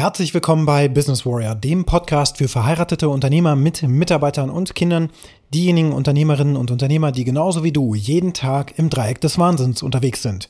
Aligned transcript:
Herzlich 0.00 0.32
willkommen 0.32 0.64
bei 0.64 0.88
Business 0.88 1.26
Warrior, 1.26 1.54
dem 1.54 1.84
Podcast 1.84 2.38
für 2.38 2.48
verheiratete 2.48 3.10
Unternehmer 3.10 3.54
mit 3.54 3.82
Mitarbeitern 3.82 4.48
und 4.48 4.74
Kindern, 4.74 5.10
diejenigen 5.52 5.92
Unternehmerinnen 5.92 6.56
und 6.56 6.70
Unternehmer, 6.70 7.12
die 7.12 7.24
genauso 7.24 7.64
wie 7.64 7.70
du 7.70 7.94
jeden 7.94 8.32
Tag 8.32 8.78
im 8.78 8.88
Dreieck 8.88 9.20
des 9.20 9.38
Wahnsinns 9.38 9.82
unterwegs 9.82 10.22
sind. 10.22 10.48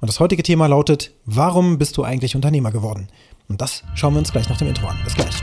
Und 0.00 0.08
das 0.08 0.18
heutige 0.18 0.42
Thema 0.42 0.66
lautet, 0.66 1.12
warum 1.26 1.78
bist 1.78 1.96
du 1.96 2.02
eigentlich 2.02 2.34
Unternehmer 2.34 2.72
geworden? 2.72 3.06
Und 3.48 3.60
das 3.60 3.84
schauen 3.94 4.14
wir 4.14 4.18
uns 4.18 4.32
gleich 4.32 4.48
nach 4.48 4.58
dem 4.58 4.66
Intro 4.66 4.88
an. 4.88 4.96
Bis 5.04 5.14
gleich. 5.14 5.36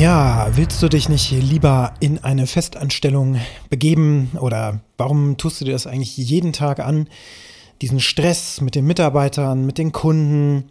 Ja, 0.00 0.48
willst 0.54 0.82
du 0.82 0.88
dich 0.88 1.10
nicht 1.10 1.30
lieber 1.30 1.92
in 2.00 2.24
eine 2.24 2.46
Festanstellung 2.46 3.38
begeben 3.68 4.30
oder 4.40 4.80
warum 4.96 5.36
tust 5.36 5.60
du 5.60 5.66
dir 5.66 5.72
das 5.72 5.86
eigentlich 5.86 6.16
jeden 6.16 6.54
Tag 6.54 6.80
an? 6.80 7.06
Diesen 7.82 8.00
Stress 8.00 8.62
mit 8.62 8.76
den 8.76 8.86
Mitarbeitern, 8.86 9.66
mit 9.66 9.76
den 9.76 9.92
Kunden, 9.92 10.70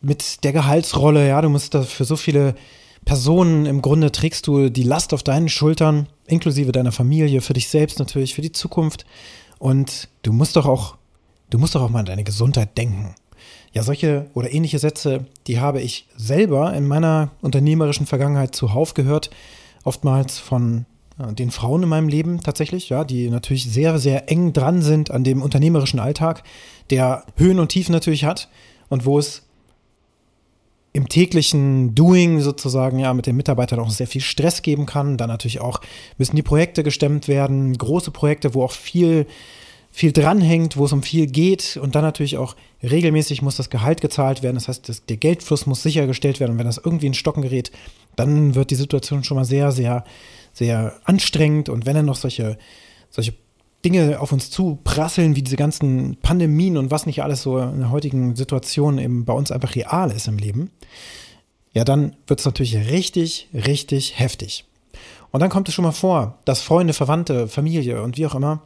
mit 0.00 0.42
der 0.42 0.52
Gehaltsrolle, 0.52 1.28
ja, 1.28 1.40
du 1.40 1.48
musst 1.48 1.72
da 1.72 1.82
für 1.82 2.04
so 2.04 2.16
viele 2.16 2.56
Personen 3.04 3.64
im 3.64 3.80
Grunde 3.80 4.10
trägst 4.10 4.48
du 4.48 4.70
die 4.70 4.82
Last 4.82 5.14
auf 5.14 5.22
deinen 5.22 5.48
Schultern, 5.48 6.08
inklusive 6.26 6.72
deiner 6.72 6.90
Familie, 6.90 7.42
für 7.42 7.52
dich 7.54 7.68
selbst 7.68 8.00
natürlich, 8.00 8.34
für 8.34 8.42
die 8.42 8.50
Zukunft. 8.50 9.06
Und 9.60 10.08
du 10.22 10.32
musst 10.32 10.56
doch 10.56 10.66
auch, 10.66 10.96
du 11.50 11.58
musst 11.58 11.76
doch 11.76 11.82
auch 11.82 11.90
mal 11.90 12.00
an 12.00 12.06
deine 12.06 12.24
Gesundheit 12.24 12.76
denken. 12.76 13.14
Ja, 13.72 13.82
solche 13.82 14.30
oder 14.34 14.52
ähnliche 14.52 14.78
Sätze, 14.78 15.26
die 15.46 15.60
habe 15.60 15.80
ich 15.80 16.06
selber 16.16 16.72
in 16.74 16.86
meiner 16.86 17.30
unternehmerischen 17.42 18.06
Vergangenheit 18.06 18.54
zuhauf 18.54 18.94
gehört, 18.94 19.30
oftmals 19.84 20.38
von 20.38 20.86
äh, 21.18 21.32
den 21.32 21.50
Frauen 21.50 21.82
in 21.82 21.88
meinem 21.88 22.08
Leben 22.08 22.40
tatsächlich, 22.40 22.88
ja, 22.88 23.04
die 23.04 23.30
natürlich 23.30 23.70
sehr, 23.70 23.98
sehr 23.98 24.30
eng 24.30 24.52
dran 24.52 24.82
sind 24.82 25.10
an 25.10 25.24
dem 25.24 25.42
unternehmerischen 25.42 26.00
Alltag, 26.00 26.42
der 26.90 27.24
Höhen 27.36 27.58
und 27.58 27.68
Tiefen 27.68 27.92
natürlich 27.92 28.24
hat 28.24 28.48
und 28.88 29.04
wo 29.04 29.18
es 29.18 29.42
im 30.92 31.08
täglichen 31.08 31.94
Doing 31.94 32.40
sozusagen 32.40 32.98
ja 32.98 33.12
mit 33.14 33.26
den 33.26 33.36
Mitarbeitern 33.36 33.78
auch 33.78 33.90
sehr 33.90 34.06
viel 34.06 34.22
Stress 34.22 34.62
geben 34.62 34.86
kann. 34.86 35.16
Dann 35.16 35.28
natürlich 35.28 35.60
auch 35.60 35.80
müssen 36.16 36.34
die 36.34 36.42
Projekte 36.42 36.82
gestemmt 36.82 37.28
werden, 37.28 37.76
große 37.76 38.10
Projekte, 38.10 38.54
wo 38.54 38.64
auch 38.64 38.72
viel 38.72 39.26
viel 39.98 40.12
dranhängt, 40.12 40.76
wo 40.76 40.84
es 40.84 40.92
um 40.92 41.02
viel 41.02 41.26
geht 41.26 41.76
und 41.76 41.96
dann 41.96 42.04
natürlich 42.04 42.36
auch 42.36 42.54
regelmäßig 42.84 43.42
muss 43.42 43.56
das 43.56 43.68
Gehalt 43.68 44.00
gezahlt 44.00 44.44
werden. 44.44 44.54
Das 44.54 44.68
heißt, 44.68 44.88
das, 44.88 45.04
der 45.06 45.16
Geldfluss 45.16 45.66
muss 45.66 45.82
sichergestellt 45.82 46.38
werden 46.38 46.52
und 46.52 46.58
wenn 46.58 46.66
das 46.66 46.78
irgendwie 46.78 47.08
in 47.08 47.14
Stocken 47.14 47.42
gerät, 47.42 47.72
dann 48.14 48.54
wird 48.54 48.70
die 48.70 48.76
Situation 48.76 49.24
schon 49.24 49.36
mal 49.36 49.44
sehr, 49.44 49.72
sehr, 49.72 50.04
sehr 50.52 51.00
anstrengend 51.02 51.68
und 51.68 51.84
wenn 51.84 51.96
dann 51.96 52.06
noch 52.06 52.14
solche, 52.14 52.58
solche 53.10 53.34
Dinge 53.84 54.20
auf 54.20 54.30
uns 54.30 54.50
zu 54.50 54.78
prasseln, 54.84 55.34
wie 55.34 55.42
diese 55.42 55.56
ganzen 55.56 56.16
Pandemien 56.22 56.76
und 56.76 56.92
was 56.92 57.04
nicht 57.04 57.24
alles 57.24 57.42
so 57.42 57.58
in 57.58 57.80
der 57.80 57.90
heutigen 57.90 58.36
Situation 58.36 58.98
eben 58.98 59.24
bei 59.24 59.32
uns 59.32 59.50
einfach 59.50 59.74
real 59.74 60.12
ist 60.12 60.28
im 60.28 60.38
Leben, 60.38 60.70
ja, 61.72 61.82
dann 61.82 62.14
wird 62.28 62.38
es 62.38 62.46
natürlich 62.46 62.76
richtig, 62.76 63.48
richtig 63.52 64.16
heftig. 64.16 64.64
Und 65.32 65.40
dann 65.40 65.50
kommt 65.50 65.68
es 65.68 65.74
schon 65.74 65.84
mal 65.84 65.90
vor, 65.90 66.38
dass 66.44 66.62
Freunde, 66.62 66.92
Verwandte, 66.92 67.48
Familie 67.48 68.00
und 68.00 68.16
wie 68.16 68.26
auch 68.26 68.36
immer 68.36 68.62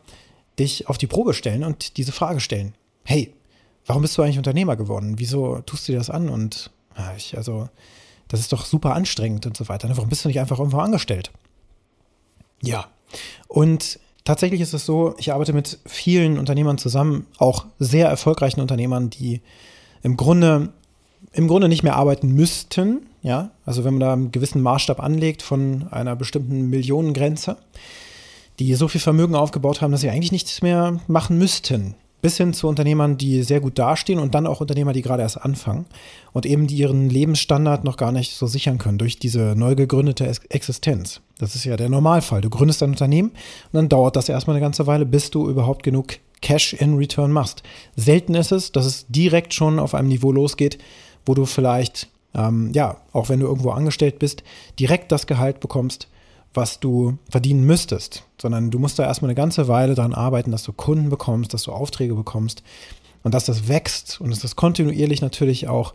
dich 0.59 0.89
auf 0.89 0.99
die 0.99 1.07
Probe 1.07 1.35
stellen 1.35 1.65
und 1.65 1.97
diese 1.97 2.13
Frage 2.13 2.41
stellen. 2.41 2.75
Hey, 3.05 3.33
warum 3.87 4.03
bist 4.03 4.17
du 4.17 4.23
eigentlich 4.23 4.39
Unternehmer 4.39 4.77
geworden? 4.77 5.15
Wieso 5.19 5.59
tust 5.61 5.89
du 5.89 5.93
dir 5.93 5.99
das 5.99 6.11
an? 6.11 6.29
Und 6.29 6.71
ja, 6.97 7.15
ich, 7.17 7.37
also, 7.37 7.69
das 8.29 8.41
ist 8.41 8.53
doch 8.53 8.65
super 8.65 8.95
anstrengend 8.95 9.47
und 9.47 9.57
so 9.57 9.69
weiter. 9.69 9.89
Warum 9.91 10.09
bist 10.09 10.25
du 10.25 10.29
nicht 10.29 10.41
einfach 10.41 10.59
irgendwo 10.59 10.79
angestellt? 10.79 11.31
Ja. 12.63 12.87
Und 13.49 13.99
tatsächlich 14.25 14.61
ist 14.61 14.73
es 14.73 14.87
so, 14.87 15.15
ich 15.19 15.33
arbeite 15.33 15.53
mit 15.53 15.79
vielen 15.87 16.39
Unternehmern 16.39 16.79
zusammen, 16.79 17.27
auch 17.39 17.67
sehr 17.79 18.09
erfolgreichen 18.09 18.61
Unternehmern, 18.61 19.11
die 19.11 19.41
im 20.03 20.17
Grunde, 20.17 20.73
im 21.33 21.49
Grunde 21.49 21.69
nicht 21.69 21.83
mehr 21.83 21.97
arbeiten 21.97 22.29
müssten. 22.29 23.07
Ja, 23.23 23.53
also 23.65 23.85
wenn 23.85 23.95
man 23.95 24.01
da 24.01 24.13
einen 24.13 24.33
gewissen 24.33 24.63
Maßstab 24.63 24.99
anlegt 25.01 25.43
von 25.43 25.87
einer 25.91 26.17
bestimmten 26.17 26.71
Millionengrenze, 26.71 27.57
die 28.59 28.75
so 28.75 28.89
viel 28.89 29.01
Vermögen 29.01 29.35
aufgebaut 29.35 29.81
haben, 29.81 29.93
dass 29.93 30.03
sie 30.03 30.11
eigentlich 30.11 30.33
nichts 30.33 30.63
mehr 30.63 31.01
machen 31.07 31.39
müssten. 31.39 31.95
Bis 32.21 32.37
hin 32.37 32.53
zu 32.53 32.69
Unternehmern, 32.69 33.19
die 33.19 33.43
sehr 33.43 33.61
gut 33.61 33.81
dastehen 33.81 34.21
und 34.21 34.37
dann 34.37 34.47
auch 34.47 34.61
Unternehmer, 34.61 34.93
die 34.93 35.03
gerade 35.03 35.23
erst 35.23 35.43
anfangen 35.43 35.87
und 36.33 36.47
eben 36.47 36.69
die 36.69 36.77
ihren 36.77 37.11
Lebensstandard 37.11 37.83
noch 37.83 37.97
gar 37.97 38.13
nicht 38.13 38.37
so 38.37 38.47
sichern 38.47 38.79
können 38.79 38.99
durch 38.99 39.19
diese 39.19 39.55
neu 39.57 39.75
gegründete 39.75 40.33
Existenz. 40.51 41.21
Das 41.39 41.57
ist 41.57 41.65
ja 41.65 41.77
der 41.77 41.89
Normalfall. 41.89 42.41
Du 42.41 42.49
gründest 42.49 42.81
ein 42.85 42.91
Unternehmen 42.91 43.31
und 43.31 43.73
dann 43.73 43.89
dauert 43.89 44.15
das 44.15 44.29
erstmal 44.29 44.55
eine 44.55 44.65
ganze 44.65 44.87
Weile, 44.87 45.05
bis 45.05 45.31
du 45.31 45.49
überhaupt 45.49 45.83
genug 45.83 46.19
Cash 46.43 46.75
in 46.75 46.97
Return 46.97 47.33
machst. 47.33 47.63
Selten 47.97 48.35
ist 48.35 48.53
es, 48.53 48.71
dass 48.71 48.85
es 48.85 49.07
direkt 49.09 49.55
schon 49.55 49.81
auf 49.81 49.95
einem 49.95 50.09
Niveau 50.09 50.31
losgeht, 50.31 50.79
wo 51.25 51.35
du 51.35 51.47
vielleicht, 51.47 52.09
ähm, 52.35 52.71
ja, 52.75 52.99
auch 53.13 53.31
wenn 53.31 53.41
du 53.41 53.47
irgendwo 53.47 53.71
angestellt 53.71 54.19
bist, 54.19 54.43
direkt 54.79 55.11
das 55.11 55.27
Gehalt 55.27 55.61
bekommst, 55.61 56.09
was 56.55 56.81
du 56.81 57.19
verdienen 57.31 57.65
müsstest, 57.65 58.25
sondern 58.41 58.71
du 58.71 58.79
musst 58.79 58.99
da 58.99 59.05
erstmal 59.05 59.31
eine 59.31 59.37
ganze 59.37 59.69
Weile 59.69 59.95
daran 59.95 60.15
arbeiten, 60.15 60.51
dass 60.51 60.65
du 60.65 60.73
Kunden 60.73 61.09
bekommst, 61.09 61.55
dass 61.55 61.65
du 61.65 61.73
Aufträge 61.73 62.15
bekommst 62.15 62.63
und 63.23 63.35
dass 63.35 63.45
das 63.45 63.69
wächst 63.69 64.21
und 64.21 64.31
dass 64.31 64.41
das 64.41 64.57
kontinuierlich 64.57 65.23
natürlich 65.23 65.69
auch 65.69 65.95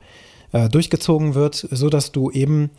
äh, 0.51 0.69
durchgezogen 0.69 1.35
wird, 1.35 1.55
so 1.55 1.89
dass 1.89 2.11
du 2.11 2.31
eben 2.31 2.71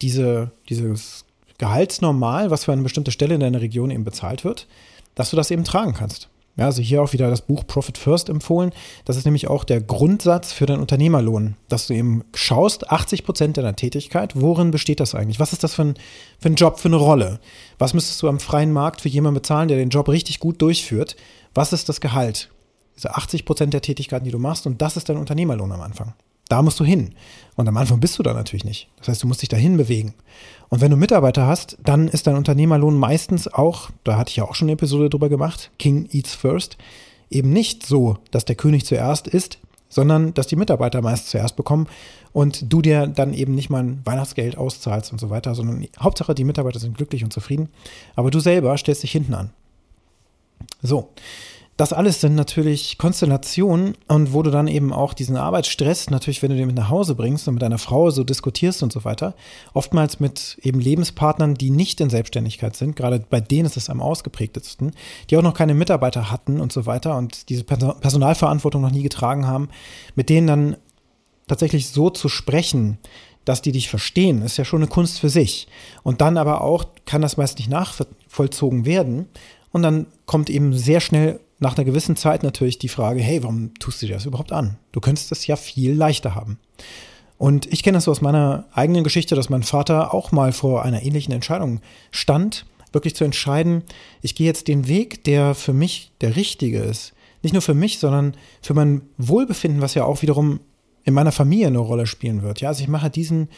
diese, 0.00 0.52
dieses 0.68 1.24
Gehaltsnormal, 1.58 2.50
was 2.50 2.64
für 2.64 2.72
eine 2.72 2.82
bestimmte 2.82 3.10
Stelle 3.12 3.34
in 3.34 3.40
deiner 3.40 3.60
Region 3.60 3.90
eben 3.90 4.04
bezahlt 4.04 4.44
wird, 4.44 4.66
dass 5.14 5.30
du 5.30 5.36
das 5.36 5.50
eben 5.50 5.64
tragen 5.64 5.94
kannst. 5.94 6.28
Ja, 6.56 6.64
also 6.66 6.80
hier 6.80 7.02
auch 7.02 7.12
wieder 7.12 7.28
das 7.28 7.42
Buch 7.42 7.66
Profit 7.66 7.98
First 7.98 8.30
empfohlen. 8.30 8.72
Das 9.04 9.18
ist 9.18 9.26
nämlich 9.26 9.48
auch 9.48 9.62
der 9.62 9.82
Grundsatz 9.82 10.52
für 10.52 10.64
deinen 10.64 10.80
Unternehmerlohn, 10.80 11.56
dass 11.68 11.86
du 11.86 11.94
eben 11.94 12.24
schaust, 12.34 12.90
80 12.90 13.24
Prozent 13.24 13.58
deiner 13.58 13.76
Tätigkeit, 13.76 14.40
worin 14.40 14.70
besteht 14.70 15.00
das 15.00 15.14
eigentlich? 15.14 15.38
Was 15.38 15.52
ist 15.52 15.64
das 15.64 15.74
für 15.74 15.82
ein, 15.82 15.94
für 16.38 16.48
ein 16.48 16.54
Job, 16.54 16.78
für 16.78 16.88
eine 16.88 16.96
Rolle? 16.96 17.40
Was 17.78 17.92
müsstest 17.92 18.22
du 18.22 18.28
am 18.28 18.40
freien 18.40 18.72
Markt 18.72 19.02
für 19.02 19.10
jemanden 19.10 19.40
bezahlen, 19.40 19.68
der 19.68 19.76
den 19.76 19.90
Job 19.90 20.08
richtig 20.08 20.40
gut 20.40 20.62
durchführt? 20.62 21.16
Was 21.52 21.74
ist 21.74 21.90
das 21.90 22.00
Gehalt? 22.00 22.50
Diese 22.96 23.14
80 23.14 23.44
Prozent 23.44 23.74
der 23.74 23.82
Tätigkeiten, 23.82 24.24
die 24.24 24.30
du 24.30 24.38
machst 24.38 24.66
und 24.66 24.80
das 24.80 24.96
ist 24.96 25.10
dein 25.10 25.18
Unternehmerlohn 25.18 25.72
am 25.72 25.82
Anfang. 25.82 26.14
Da 26.48 26.62
musst 26.62 26.78
du 26.80 26.84
hin. 26.84 27.14
Und 27.56 27.68
am 27.68 27.76
Anfang 27.76 28.00
bist 28.00 28.18
du 28.18 28.22
da 28.22 28.34
natürlich 28.34 28.64
nicht. 28.64 28.88
Das 28.98 29.08
heißt, 29.08 29.22
du 29.22 29.26
musst 29.26 29.42
dich 29.42 29.48
dahin 29.48 29.76
bewegen. 29.76 30.14
Und 30.68 30.80
wenn 30.80 30.90
du 30.90 30.96
Mitarbeiter 30.96 31.46
hast, 31.46 31.78
dann 31.82 32.08
ist 32.08 32.26
dein 32.26 32.36
Unternehmerlohn 32.36 32.96
meistens 32.96 33.48
auch, 33.48 33.90
da 34.04 34.16
hatte 34.16 34.30
ich 34.30 34.36
ja 34.36 34.44
auch 34.44 34.54
schon 34.54 34.66
eine 34.66 34.74
Episode 34.74 35.08
drüber 35.08 35.28
gemacht, 35.28 35.70
King 35.78 36.08
Eats 36.12 36.34
First, 36.34 36.76
eben 37.30 37.52
nicht 37.52 37.86
so, 37.86 38.18
dass 38.30 38.44
der 38.44 38.56
König 38.56 38.84
zuerst 38.84 39.26
ist, 39.26 39.58
sondern 39.88 40.34
dass 40.34 40.48
die 40.48 40.56
Mitarbeiter 40.56 41.00
meist 41.00 41.30
zuerst 41.30 41.56
bekommen 41.56 41.86
und 42.32 42.72
du 42.72 42.82
dir 42.82 43.06
dann 43.06 43.32
eben 43.32 43.54
nicht 43.54 43.70
mal 43.70 43.82
ein 43.82 44.02
Weihnachtsgeld 44.04 44.58
auszahlst 44.58 45.12
und 45.12 45.18
so 45.18 45.30
weiter, 45.30 45.54
sondern 45.54 45.86
Hauptsache 46.00 46.34
die 46.34 46.44
Mitarbeiter 46.44 46.78
sind 46.78 46.96
glücklich 46.96 47.24
und 47.24 47.32
zufrieden, 47.32 47.68
aber 48.14 48.30
du 48.30 48.40
selber 48.40 48.76
stellst 48.76 49.02
dich 49.02 49.12
hinten 49.12 49.34
an. 49.34 49.50
So, 50.82 51.10
das 51.76 51.92
alles 51.92 52.22
sind 52.22 52.34
natürlich 52.34 52.96
Konstellationen 52.96 53.98
und 54.08 54.32
wo 54.32 54.42
du 54.42 54.50
dann 54.50 54.66
eben 54.66 54.94
auch 54.94 55.12
diesen 55.12 55.36
Arbeitsstress, 55.36 56.08
natürlich, 56.08 56.42
wenn 56.42 56.50
du 56.50 56.56
den 56.56 56.68
mit 56.68 56.76
nach 56.76 56.88
Hause 56.88 57.14
bringst 57.14 57.46
und 57.48 57.54
mit 57.54 57.62
deiner 57.62 57.76
Frau 57.76 58.10
so 58.10 58.24
diskutierst 58.24 58.82
und 58.82 58.92
so 58.92 59.04
weiter, 59.04 59.34
oftmals 59.74 60.18
mit 60.18 60.58
eben 60.62 60.80
Lebenspartnern, 60.80 61.54
die 61.54 61.68
nicht 61.70 62.00
in 62.00 62.08
Selbstständigkeit 62.08 62.76
sind, 62.76 62.96
gerade 62.96 63.20
bei 63.28 63.40
denen 63.40 63.66
ist 63.66 63.76
es 63.76 63.90
am 63.90 64.00
ausgeprägtesten, 64.00 64.92
die 65.28 65.36
auch 65.36 65.42
noch 65.42 65.52
keine 65.52 65.74
Mitarbeiter 65.74 66.30
hatten 66.30 66.60
und 66.60 66.72
so 66.72 66.86
weiter 66.86 67.18
und 67.18 67.50
diese 67.50 67.64
Personalverantwortung 67.64 68.80
noch 68.80 68.90
nie 68.90 69.02
getragen 69.02 69.46
haben, 69.46 69.68
mit 70.14 70.30
denen 70.30 70.46
dann 70.46 70.76
tatsächlich 71.46 71.90
so 71.90 72.08
zu 72.08 72.30
sprechen, 72.30 72.96
dass 73.44 73.62
die 73.62 73.72
dich 73.72 73.90
verstehen, 73.90 74.42
ist 74.42 74.56
ja 74.56 74.64
schon 74.64 74.80
eine 74.80 74.90
Kunst 74.90 75.20
für 75.20 75.28
sich. 75.28 75.68
Und 76.02 76.20
dann 76.20 76.36
aber 76.38 76.62
auch 76.62 76.84
kann 77.04 77.22
das 77.22 77.36
meist 77.36 77.58
nicht 77.58 77.70
nachvollzogen 77.70 78.84
werden. 78.86 79.28
Und 79.70 79.82
dann 79.82 80.06
kommt 80.24 80.50
eben 80.50 80.72
sehr 80.72 81.00
schnell 81.00 81.38
nach 81.58 81.76
einer 81.76 81.84
gewissen 81.84 82.16
Zeit 82.16 82.42
natürlich 82.42 82.78
die 82.78 82.88
Frage, 82.88 83.20
hey, 83.20 83.42
warum 83.42 83.74
tust 83.74 84.02
du 84.02 84.06
dir 84.06 84.14
das 84.14 84.26
überhaupt 84.26 84.52
an? 84.52 84.78
Du 84.92 85.00
könntest 85.00 85.32
es 85.32 85.46
ja 85.46 85.56
viel 85.56 85.94
leichter 85.94 86.34
haben. 86.34 86.58
Und 87.38 87.70
ich 87.72 87.82
kenne 87.82 87.96
das 87.96 88.04
so 88.04 88.10
aus 88.10 88.20
meiner 88.20 88.66
eigenen 88.72 89.04
Geschichte, 89.04 89.34
dass 89.34 89.50
mein 89.50 89.62
Vater 89.62 90.14
auch 90.14 90.32
mal 90.32 90.52
vor 90.52 90.84
einer 90.84 91.02
ähnlichen 91.02 91.34
Entscheidung 91.34 91.80
stand, 92.10 92.66
wirklich 92.92 93.14
zu 93.14 93.24
entscheiden, 93.24 93.82
ich 94.22 94.34
gehe 94.34 94.46
jetzt 94.46 94.68
den 94.68 94.88
Weg, 94.88 95.24
der 95.24 95.54
für 95.54 95.74
mich 95.74 96.12
der 96.22 96.36
richtige 96.36 96.80
ist. 96.80 97.12
Nicht 97.42 97.52
nur 97.52 97.62
für 97.62 97.74
mich, 97.74 97.98
sondern 97.98 98.34
für 98.62 98.74
mein 98.74 99.02
Wohlbefinden, 99.18 99.82
was 99.82 99.94
ja 99.94 100.04
auch 100.04 100.22
wiederum 100.22 100.60
in 101.04 101.14
meiner 101.14 101.32
Familie 101.32 101.66
eine 101.66 101.78
Rolle 101.78 102.06
spielen 102.06 102.42
wird. 102.42 102.60
Ja, 102.60 102.68
also 102.70 102.82
ich 102.82 102.88
mache 102.88 103.10
diesen, 103.10 103.48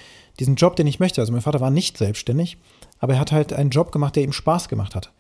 diesen 0.41 0.57
Job, 0.57 0.77
den 0.77 0.87
ich 0.87 0.99
möchte. 0.99 1.21
Also 1.21 1.33
mein 1.33 1.41
Vater 1.41 1.61
war 1.61 1.71
nicht 1.71 1.97
selbstständig, 1.97 2.59
aber 2.99 3.15
er 3.15 3.21
hat 3.21 3.33
halt 3.33 3.53
einen 3.53 3.71
Job 3.71 3.93
gemacht, 3.93 4.17
der 4.17 4.25
ihm 4.25 4.33
Spaß 4.33 4.69
gemacht 4.69 4.95
hat 4.95 5.13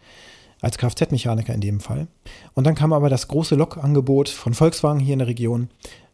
als 0.61 0.79
Kfz-Mechaniker 0.79 1.55
in 1.55 1.61
dem 1.61 1.81
Fall. 1.81 2.09
Und 2.55 2.67
dann 2.67 2.75
kam 2.75 2.93
aber 2.93 3.09
das 3.09 3.29
große 3.29 3.55
Lokangebot 3.55 4.29
von 4.29 4.55
Volkswagen 4.55 5.01
hier 5.01 5.13
in 5.13 5.21
der 5.21 5.29
Region. 5.29 5.69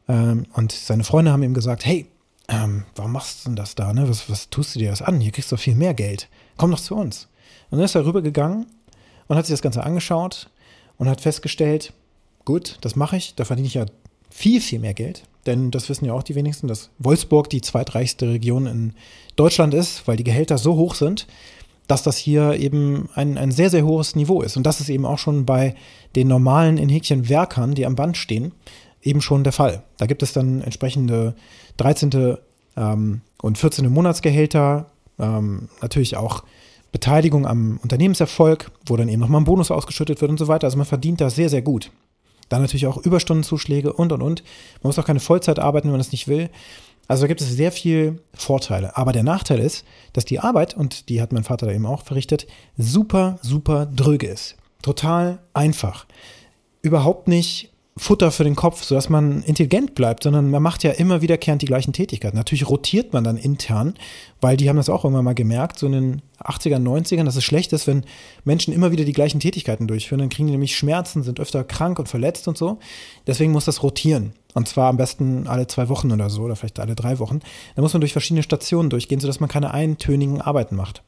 Ähm, 0.09 0.47
und 0.53 0.73
seine 0.73 1.05
Freunde 1.05 1.33
haben 1.33 1.43
ihm 1.43 1.55
gesagt, 1.55 1.87
hey, 1.87 2.07
ähm, 2.49 2.85
warum 2.95 3.13
machst 3.13 3.45
du 3.45 3.51
denn 3.51 3.57
das 3.57 3.75
da, 3.75 3.93
ne? 3.93 4.09
Was, 4.09 4.29
was 4.29 4.51
tust 4.51 4.75
du 4.75 4.79
dir 4.79 4.91
das 4.91 5.01
an? 5.01 5.21
Hier 5.21 5.33
kriegst 5.33 5.51
du 5.51 5.57
viel 5.57 5.75
mehr 5.75 5.95
Geld. 5.95 6.29
Komm 6.57 6.71
doch 6.71 6.81
zu 6.81 6.95
uns. 6.95 7.29
Und 7.71 7.79
dann 7.79 7.87
ist 7.87 7.95
er 7.95 8.05
rübergegangen 8.05 8.67
und 9.29 9.37
hat 9.37 9.47
sich 9.47 9.55
das 9.55 9.63
Ganze 9.63 9.83
angeschaut 9.83 10.51
und 10.99 11.09
hat 11.09 11.21
festgestellt, 11.21 11.93
gut, 12.45 12.77
das 12.83 12.97
mache 12.97 13.17
ich, 13.17 13.35
da 13.35 13.45
verdiene 13.45 13.67
ich 13.67 13.75
ja 13.75 13.87
viel, 14.31 14.61
viel 14.61 14.79
mehr 14.79 14.95
Geld. 14.95 15.25
Denn 15.47 15.71
das 15.71 15.89
wissen 15.89 16.07
ja 16.07 16.13
auch 16.13 16.23
die 16.23 16.35
wenigsten, 16.35 16.69
dass 16.69 16.91
Wolfsburg 16.99 17.51
die 17.51 17.61
zweitreichste 17.61 18.29
Region 18.29 18.67
in 18.67 18.95
Deutschland 19.37 19.75
ist, 19.75 20.07
weil 20.07 20.17
die 20.17 20.25
Gehälter 20.25 20.59
so 20.59 20.77
hoch 20.77 20.95
sind, 20.95 21.27
dass 21.87 22.03
das 22.03 22.17
hier 22.17 22.55
eben 22.55 23.09
ein, 23.15 23.37
ein 23.37 23.53
sehr, 23.53 23.71
sehr 23.71 23.85
hohes 23.85 24.17
Niveau 24.17 24.43
ist. 24.43 24.57
Und 24.57 24.65
das 24.65 24.81
ist 24.81 24.89
eben 24.89 25.05
auch 25.05 25.19
schon 25.19 25.45
bei 25.45 25.75
den 26.17 26.29
normalen 26.29 26.79
in 26.79 26.89
Häkchen 26.89 27.29
Werkern, 27.29 27.75
die 27.75 27.87
am 27.87 27.97
Band 27.97 28.17
stehen, 28.17 28.53
eben 29.03 29.21
schon 29.21 29.45
der 29.45 29.53
Fall. 29.53 29.83
Da 29.99 30.07
gibt 30.07 30.23
es 30.23 30.33
dann 30.33 30.63
entsprechende 30.63 31.35
13. 31.77 32.39
Ähm, 32.77 33.21
und 33.45 33.59
14. 33.59 33.93
Monatsgehälter, 33.93 34.87
ähm, 35.19 35.69
natürlich 35.83 36.17
auch 36.17 36.45
Beteiligung 36.93 37.47
am 37.47 37.79
Unternehmenserfolg, 37.83 38.71
wo 38.87 38.97
dann 38.97 39.11
eben 39.11 39.21
nochmal 39.21 39.43
ein 39.43 39.45
Bonus 39.45 39.71
ausgeschüttet 39.71 40.21
wird 40.23 40.31
und 40.31 40.39
so 40.39 40.49
weiter. 40.49 40.67
Also 40.67 40.79
man 40.79 40.87
verdient 40.87 41.21
da 41.21 41.29
sehr, 41.29 41.51
sehr 41.51 41.61
gut. 41.61 41.91
Dann 42.49 42.63
natürlich 42.63 42.87
auch 42.87 42.97
Überstundenzuschläge 42.97 43.93
und, 43.93 44.13
und, 44.13 44.23
und. 44.23 44.43
Man 44.83 44.89
muss 44.89 44.99
auch 44.99 45.05
keine 45.05 45.21
Vollzeit 45.21 45.59
arbeiten, 45.59 45.89
wenn 45.89 45.93
man 45.93 46.01
das 46.01 46.13
nicht 46.13 46.27
will. 46.27 46.49
Also 47.07 47.23
da 47.23 47.29
gibt 47.29 47.41
es 47.41 47.51
sehr 47.51 47.73
viel 47.73 48.23
Vorteile. 48.33 48.97
Aber 48.97 49.13
der 49.13 49.23
Nachteil 49.23 49.59
ist, 49.59 49.85
dass 50.13 50.25
die 50.25 50.41
Arbeit, 50.41 50.75
und 50.75 51.09
die 51.09 51.21
hat 51.21 51.33
mein 51.33 51.45
Vater 51.45 51.67
da 51.67 51.73
eben 51.73 51.87
auch 51.87 52.03
verrichtet, 52.03 52.47
super, 52.79 53.39
super 53.43 53.87
dröge 53.87 54.27
ist. 54.27 54.57
Total 54.83 55.39
einfach. 55.53 56.07
Überhaupt 56.83 57.29
nicht 57.29 57.74
Futter 57.97 58.33
für 58.33 58.43
den 58.43 58.57
Kopf, 58.57 58.83
sodass 58.83 59.09
man 59.09 59.45
intelligent 59.45 59.95
bleibt, 59.95 60.25
sondern 60.25 60.51
man 60.51 60.63
macht 60.63 60.83
ja 60.83 60.91
immer 60.91 61.23
wiederkehrend 61.23 61.63
die 61.63 61.67
gleichen 61.67 61.93
Tätigkeiten. 61.93 62.37
Natürlich 62.37 62.69
rotiert 62.69 63.13
man 63.13 63.23
dann 63.23 63.37
intern, 63.37 63.95
weil 64.41 64.57
die 64.57 64.69
haben 64.69 64.77
das 64.77 64.89
auch 64.89 65.05
irgendwann 65.05 65.25
mal 65.25 65.35
gemerkt, 65.35 65.79
so 65.79 65.87
in 65.87 65.93
den 65.93 66.23
80ern, 66.43 66.83
90ern, 66.83 67.25
dass 67.25 67.37
es 67.37 67.45
schlecht 67.45 67.73
ist, 67.73 67.87
wenn 67.87 68.05
Menschen 68.45 68.75
immer 68.75 68.91
wieder 68.91 69.05
die 69.05 69.13
gleichen 69.13 69.39
Tätigkeiten 69.39 69.87
durchführen. 69.87 70.19
Dann 70.19 70.29
kriegen 70.29 70.49
die 70.49 70.53
nämlich 70.53 70.77
Schmerzen, 70.77 71.23
sind 71.23 71.39
öfter 71.39 71.63
krank 71.63 72.01
und 72.01 72.09
verletzt 72.09 72.49
und 72.49 72.59
so. 72.59 72.81
Deswegen 73.29 73.53
muss 73.53 73.65
das 73.65 73.85
rotieren. 73.85 74.33
Und 74.55 74.69
zwar 74.69 74.89
am 74.89 74.97
besten 74.97 75.47
alle 75.47 75.69
zwei 75.69 75.89
Wochen 75.89 76.11
oder 76.11 76.31
so, 76.31 76.43
oder 76.43 76.57
vielleicht 76.57 76.81
alle 76.81 76.97
drei 76.97 77.21
Wochen. 77.21 77.41
Da 77.77 77.83
muss 77.83 77.93
man 77.93 78.01
durch 78.01 78.13
verschiedene 78.13 78.43
Stationen 78.43 78.91
durchgehen, 78.91 79.21
sodass 79.21 79.39
man 79.39 79.49
keine 79.49 79.73
eintönigen 79.73 80.41
Arbeiten 80.41 80.75
macht. 80.75 81.05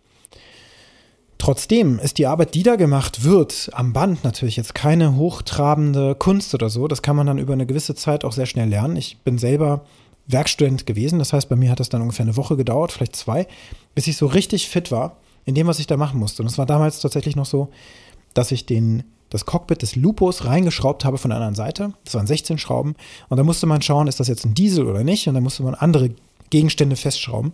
Trotzdem 1.47 2.01
ist 2.01 2.19
die 2.19 2.27
Arbeit, 2.27 2.57
die 2.57 2.65
da 2.65 2.75
gemacht 2.75 3.23
wird, 3.23 3.71
am 3.73 3.93
Band 3.93 4.25
natürlich 4.25 4.57
jetzt 4.57 4.75
keine 4.75 5.15
hochtrabende 5.15 6.17
Kunst 6.17 6.53
oder 6.55 6.69
so. 6.69 6.89
Das 6.89 7.03
kann 7.03 7.15
man 7.15 7.29
dann 7.29 7.39
über 7.39 7.53
eine 7.53 7.67
gewisse 7.67 7.95
Zeit 7.95 8.25
auch 8.25 8.33
sehr 8.33 8.47
schnell 8.47 8.69
lernen. 8.69 8.97
Ich 8.97 9.19
bin 9.19 9.39
selber 9.39 9.85
Werkstudent 10.27 10.87
gewesen. 10.87 11.21
Das 11.21 11.33
heißt, 11.33 11.49
bei 11.49 11.55
mir 11.55 11.71
hat 11.71 11.79
es 11.79 11.89
dann 11.89 12.03
ungefähr 12.03 12.25
eine 12.25 12.37
Woche 12.37 12.57
gedauert, 12.57 12.91
vielleicht 12.91 13.15
zwei, 13.15 13.47
bis 13.95 14.09
ich 14.09 14.17
so 14.17 14.27
richtig 14.27 14.69
fit 14.69 14.91
war 14.91 15.19
in 15.45 15.55
dem, 15.55 15.69
was 15.69 15.79
ich 15.79 15.87
da 15.87 15.97
machen 15.97 16.19
musste. 16.19 16.43
Und 16.43 16.49
es 16.49 16.59
war 16.59 16.67
damals 16.67 16.99
tatsächlich 16.99 17.37
noch 17.37 17.47
so, 17.47 17.69
dass 18.35 18.51
ich 18.51 18.67
den, 18.67 19.05
das 19.31 19.47
Cockpit 19.47 19.83
des 19.83 19.95
Lupus 19.95 20.47
reingeschraubt 20.47 21.05
habe 21.05 21.17
von 21.17 21.29
der 21.29 21.37
anderen 21.37 21.55
Seite. 21.55 21.93
Das 22.03 22.15
waren 22.15 22.27
16 22.27 22.59
Schrauben. 22.59 22.97
Und 23.29 23.37
da 23.37 23.45
musste 23.45 23.67
man 23.67 23.83
schauen, 23.83 24.09
ist 24.09 24.19
das 24.19 24.27
jetzt 24.27 24.45
ein 24.45 24.55
Diesel 24.55 24.85
oder 24.85 25.05
nicht? 25.05 25.29
Und 25.29 25.35
da 25.35 25.41
musste 25.41 25.63
man 25.63 25.77
andere 25.77 26.11
Gegenstände 26.51 26.97
festschrauben. 26.97 27.53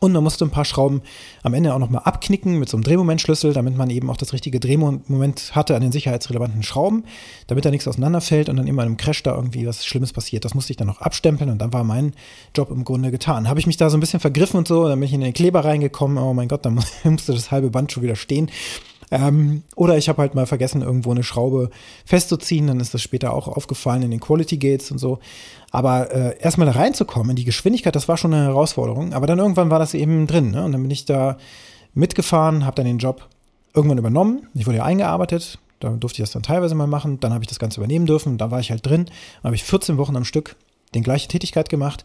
Und 0.00 0.12
man 0.12 0.22
musste 0.22 0.44
ein 0.44 0.50
paar 0.50 0.64
Schrauben 0.64 1.02
am 1.42 1.54
Ende 1.54 1.74
auch 1.74 1.78
nochmal 1.78 2.02
abknicken 2.04 2.58
mit 2.58 2.68
so 2.68 2.76
einem 2.76 2.84
Drehmomentschlüssel, 2.84 3.52
damit 3.52 3.76
man 3.76 3.90
eben 3.90 4.10
auch 4.10 4.16
das 4.16 4.32
richtige 4.32 4.60
Drehmoment 4.60 5.56
hatte 5.56 5.74
an 5.74 5.82
den 5.82 5.90
sicherheitsrelevanten 5.90 6.62
Schrauben, 6.62 7.04
damit 7.48 7.64
da 7.64 7.70
nichts 7.70 7.88
auseinanderfällt 7.88 8.48
und 8.48 8.56
dann 8.56 8.68
immer 8.68 8.82
in 8.82 8.88
einem 8.88 8.96
Crash 8.96 9.22
da 9.24 9.34
irgendwie 9.34 9.66
was 9.66 9.84
Schlimmes 9.84 10.12
passiert. 10.12 10.44
Das 10.44 10.54
musste 10.54 10.72
ich 10.72 10.76
dann 10.76 10.86
noch 10.86 11.00
abstempeln 11.00 11.50
und 11.50 11.58
dann 11.58 11.72
war 11.72 11.82
mein 11.82 12.12
Job 12.54 12.70
im 12.70 12.84
Grunde 12.84 13.10
getan. 13.10 13.48
Habe 13.48 13.58
ich 13.58 13.66
mich 13.66 13.76
da 13.76 13.90
so 13.90 13.96
ein 13.96 14.00
bisschen 14.00 14.20
vergriffen 14.20 14.58
und 14.58 14.68
so, 14.68 14.86
dann 14.86 15.00
bin 15.00 15.08
ich 15.08 15.14
in 15.14 15.20
den 15.20 15.32
Kleber 15.32 15.64
reingekommen, 15.64 16.18
oh 16.18 16.32
mein 16.32 16.48
Gott, 16.48 16.64
dann 16.64 16.74
musste 17.04 17.32
das 17.32 17.50
halbe 17.50 17.70
Band 17.70 17.90
schon 17.90 18.04
wieder 18.04 18.16
stehen. 18.16 18.50
Ähm, 19.10 19.62
oder 19.74 19.96
ich 19.96 20.08
habe 20.08 20.20
halt 20.22 20.34
mal 20.34 20.46
vergessen, 20.46 20.82
irgendwo 20.82 21.10
eine 21.10 21.22
Schraube 21.22 21.70
festzuziehen, 22.04 22.66
dann 22.66 22.80
ist 22.80 22.92
das 22.92 23.02
später 23.02 23.32
auch 23.32 23.48
aufgefallen 23.48 24.02
in 24.02 24.10
den 24.10 24.20
Quality 24.20 24.58
Gates 24.58 24.90
und 24.90 24.98
so. 24.98 25.18
Aber 25.70 26.10
äh, 26.12 26.38
erstmal 26.40 26.66
da 26.66 26.72
reinzukommen 26.72 27.30
in 27.30 27.36
die 27.36 27.44
Geschwindigkeit, 27.44 27.96
das 27.96 28.08
war 28.08 28.16
schon 28.16 28.34
eine 28.34 28.44
Herausforderung. 28.44 29.14
Aber 29.14 29.26
dann 29.26 29.38
irgendwann 29.38 29.70
war 29.70 29.78
das 29.78 29.94
eben 29.94 30.26
drin. 30.26 30.50
Ne? 30.50 30.64
Und 30.64 30.72
dann 30.72 30.82
bin 30.82 30.90
ich 30.90 31.04
da 31.04 31.38
mitgefahren, 31.94 32.66
habe 32.66 32.76
dann 32.76 32.86
den 32.86 32.98
Job 32.98 33.28
irgendwann 33.74 33.98
übernommen. 33.98 34.48
Ich 34.54 34.66
wurde 34.66 34.78
ja 34.78 34.84
eingearbeitet, 34.84 35.58
da 35.80 35.90
durfte 35.90 36.20
ich 36.20 36.24
das 36.24 36.32
dann 36.32 36.42
teilweise 36.42 36.74
mal 36.74 36.86
machen. 36.86 37.20
Dann 37.20 37.32
habe 37.32 37.44
ich 37.44 37.48
das 37.48 37.58
Ganze 37.58 37.80
übernehmen 37.80 38.06
dürfen. 38.06 38.38
Da 38.38 38.50
war 38.50 38.60
ich 38.60 38.70
halt 38.70 38.84
drin. 38.84 39.04
Dann 39.06 39.44
habe 39.44 39.56
ich 39.56 39.64
14 39.64 39.96
Wochen 39.96 40.16
am 40.16 40.24
Stück 40.24 40.56
den 40.94 41.02
gleiche 41.02 41.28
Tätigkeit 41.28 41.68
gemacht. 41.68 42.04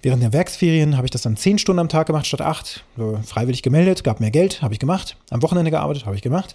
Während 0.00 0.22
der 0.22 0.32
Werksferien 0.32 0.96
habe 0.96 1.06
ich 1.06 1.10
das 1.10 1.22
dann 1.22 1.36
10 1.36 1.58
Stunden 1.58 1.80
am 1.80 1.88
Tag 1.88 2.06
gemacht 2.06 2.26
statt 2.26 2.40
8. 2.40 2.84
So 2.96 3.18
freiwillig 3.24 3.62
gemeldet, 3.62 4.04
gab 4.04 4.20
mehr 4.20 4.30
Geld, 4.30 4.62
habe 4.62 4.72
ich 4.72 4.80
gemacht. 4.80 5.16
Am 5.30 5.42
Wochenende 5.42 5.70
gearbeitet, 5.70 6.06
habe 6.06 6.14
ich 6.14 6.22
gemacht. 6.22 6.54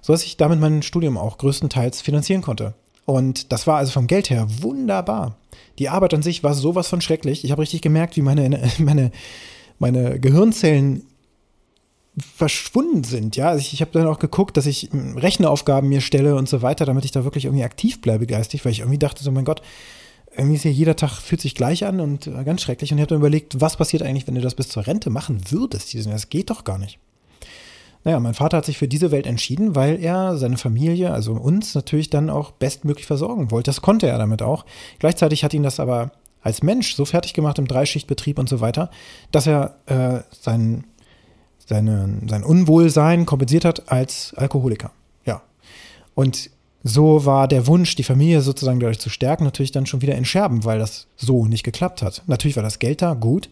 So 0.00 0.12
dass 0.12 0.24
ich 0.24 0.36
damit 0.36 0.60
mein 0.60 0.82
Studium 0.82 1.18
auch 1.18 1.38
größtenteils 1.38 2.02
finanzieren 2.02 2.42
konnte. 2.42 2.74
Und 3.04 3.52
das 3.52 3.66
war 3.66 3.78
also 3.78 3.92
vom 3.92 4.06
Geld 4.06 4.30
her 4.30 4.46
wunderbar. 4.60 5.36
Die 5.78 5.88
Arbeit 5.88 6.14
an 6.14 6.22
sich 6.22 6.44
war 6.44 6.54
sowas 6.54 6.88
von 6.88 7.00
schrecklich. 7.00 7.44
Ich 7.44 7.50
habe 7.50 7.62
richtig 7.62 7.82
gemerkt, 7.82 8.16
wie 8.16 8.22
meine, 8.22 8.70
meine, 8.78 9.10
meine 9.78 10.20
Gehirnzellen 10.20 11.04
verschwunden 12.16 13.02
sind. 13.02 13.36
Ja, 13.36 13.48
also 13.48 13.60
ich, 13.60 13.72
ich 13.72 13.80
habe 13.80 13.90
dann 13.90 14.06
auch 14.06 14.20
geguckt, 14.20 14.56
dass 14.56 14.66
ich 14.66 14.88
Rechneraufgaben 14.92 15.88
mir 15.88 16.00
stelle 16.00 16.36
und 16.36 16.48
so 16.48 16.62
weiter, 16.62 16.84
damit 16.84 17.04
ich 17.04 17.10
da 17.10 17.24
wirklich 17.24 17.46
irgendwie 17.46 17.64
aktiv 17.64 18.00
bleibe 18.00 18.26
geistig, 18.26 18.64
weil 18.64 18.70
ich 18.70 18.80
irgendwie 18.80 18.98
dachte, 18.98 19.24
so 19.24 19.32
mein 19.32 19.44
Gott, 19.44 19.62
irgendwie 20.36 20.56
ist 20.56 20.64
ja 20.64 20.70
jeder 20.70 20.96
Tag 20.96 21.12
fühlt 21.12 21.40
sich 21.40 21.54
gleich 21.54 21.84
an 21.84 22.00
und 22.00 22.26
äh, 22.26 22.44
ganz 22.44 22.62
schrecklich. 22.62 22.92
Und 22.92 22.98
ich 22.98 23.02
habe 23.02 23.10
dann 23.10 23.18
überlegt, 23.18 23.60
was 23.60 23.76
passiert 23.76 24.02
eigentlich, 24.02 24.26
wenn 24.26 24.34
du 24.34 24.40
das 24.40 24.54
bis 24.54 24.68
zur 24.68 24.86
Rente 24.86 25.10
machen 25.10 25.40
würdest? 25.50 25.94
Das 25.94 26.28
geht 26.28 26.50
doch 26.50 26.64
gar 26.64 26.78
nicht. 26.78 26.98
Naja, 28.04 28.20
mein 28.20 28.34
Vater 28.34 28.58
hat 28.58 28.66
sich 28.66 28.76
für 28.76 28.88
diese 28.88 29.10
Welt 29.10 29.26
entschieden, 29.26 29.74
weil 29.74 30.02
er 30.02 30.36
seine 30.36 30.58
Familie, 30.58 31.12
also 31.12 31.32
uns 31.32 31.74
natürlich 31.74 32.10
dann 32.10 32.28
auch 32.28 32.50
bestmöglich 32.50 33.06
versorgen 33.06 33.50
wollte. 33.50 33.70
Das 33.70 33.80
konnte 33.80 34.06
er 34.06 34.18
damit 34.18 34.42
auch. 34.42 34.66
Gleichzeitig 34.98 35.42
hat 35.42 35.54
ihn 35.54 35.62
das 35.62 35.80
aber 35.80 36.12
als 36.42 36.62
Mensch 36.62 36.94
so 36.94 37.06
fertig 37.06 37.32
gemacht 37.32 37.58
im 37.58 37.66
Dreischichtbetrieb 37.66 38.38
und 38.38 38.48
so 38.50 38.60
weiter, 38.60 38.90
dass 39.30 39.46
er 39.46 39.78
äh, 39.86 40.20
sein, 40.38 40.84
seine, 41.58 42.20
sein 42.28 42.44
Unwohlsein 42.44 43.24
kompensiert 43.24 43.64
hat 43.64 43.90
als 43.90 44.34
Alkoholiker. 44.34 44.90
Ja. 45.24 45.40
Und 46.14 46.50
so 46.86 47.24
war 47.24 47.48
der 47.48 47.66
Wunsch, 47.66 47.96
die 47.96 48.02
Familie 48.02 48.42
sozusagen 48.42 48.78
dadurch 48.78 48.98
zu 48.98 49.08
stärken, 49.08 49.44
natürlich 49.44 49.72
dann 49.72 49.86
schon 49.86 50.02
wieder 50.02 50.14
in 50.14 50.26
Scherben, 50.26 50.64
weil 50.64 50.78
das 50.78 51.06
so 51.16 51.46
nicht 51.46 51.64
geklappt 51.64 52.02
hat. 52.02 52.22
Natürlich 52.26 52.56
war 52.56 52.62
das 52.62 52.78
Geld 52.78 53.00
da, 53.00 53.14
gut, 53.14 53.48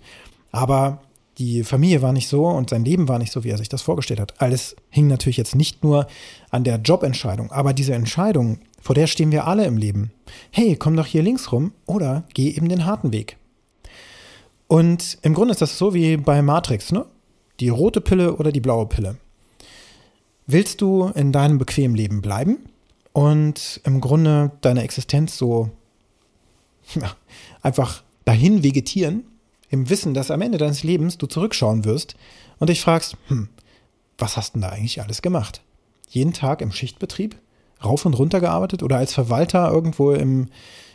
aber 0.52 1.00
die 1.38 1.64
Familie 1.64 2.02
war 2.02 2.12
nicht 2.12 2.28
so 2.28 2.46
und 2.46 2.68
sein 2.68 2.84
Leben 2.84 3.08
war 3.08 3.18
nicht 3.18 3.32
so, 3.32 3.42
wie 3.42 3.48
er 3.48 3.56
sich 3.56 3.70
das 3.70 3.80
vorgestellt 3.80 4.20
hat. 4.20 4.34
Alles 4.42 4.76
hing 4.90 5.08
natürlich 5.08 5.38
jetzt 5.38 5.54
nicht 5.54 5.82
nur 5.82 6.06
an 6.50 6.62
der 6.62 6.76
Jobentscheidung, 6.76 7.50
aber 7.50 7.72
diese 7.72 7.94
Entscheidung, 7.94 8.58
vor 8.82 8.94
der 8.94 9.06
stehen 9.06 9.32
wir 9.32 9.46
alle 9.46 9.64
im 9.64 9.78
Leben. 9.78 10.12
Hey, 10.50 10.76
komm 10.76 10.94
doch 10.94 11.06
hier 11.06 11.22
links 11.22 11.52
rum 11.52 11.72
oder 11.86 12.24
geh 12.34 12.50
eben 12.50 12.68
den 12.68 12.84
harten 12.84 13.12
Weg. 13.12 13.38
Und 14.68 15.16
im 15.22 15.32
Grunde 15.32 15.52
ist 15.52 15.62
das 15.62 15.78
so 15.78 15.94
wie 15.94 16.18
bei 16.18 16.42
Matrix, 16.42 16.92
ne? 16.92 17.06
Die 17.60 17.70
rote 17.70 18.02
Pille 18.02 18.36
oder 18.36 18.52
die 18.52 18.60
blaue 18.60 18.86
Pille. 18.86 19.16
Willst 20.46 20.82
du 20.82 21.10
in 21.14 21.32
deinem 21.32 21.56
bequemen 21.56 21.96
Leben 21.96 22.20
bleiben 22.20 22.58
und 23.12 23.80
im 23.84 24.00
Grunde 24.00 24.52
deine 24.60 24.82
Existenz 24.82 25.36
so 25.36 25.70
ja, 26.94 27.14
einfach 27.62 28.02
dahin 28.24 28.62
vegetieren 28.62 29.24
im 29.70 29.88
Wissen, 29.88 30.14
dass 30.14 30.30
am 30.30 30.42
Ende 30.42 30.58
deines 30.58 30.82
Lebens 30.82 31.18
du 31.18 31.26
zurückschauen 31.26 31.84
wirst 31.84 32.14
und 32.58 32.68
dich 32.68 32.80
fragst, 32.80 33.16
hm, 33.28 33.48
was 34.18 34.36
hast 34.36 34.54
denn 34.54 34.62
da 34.62 34.68
eigentlich 34.68 35.00
alles 35.00 35.22
gemacht? 35.22 35.62
Jeden 36.08 36.32
Tag 36.32 36.60
im 36.60 36.72
Schichtbetrieb? 36.72 37.36
Rauf 37.82 38.06
und 38.06 38.14
runter 38.14 38.40
gearbeitet 38.40 38.82
oder 38.82 38.98
als 38.98 39.12
Verwalter 39.12 39.70
irgendwo 39.70 40.12
im, 40.12 40.48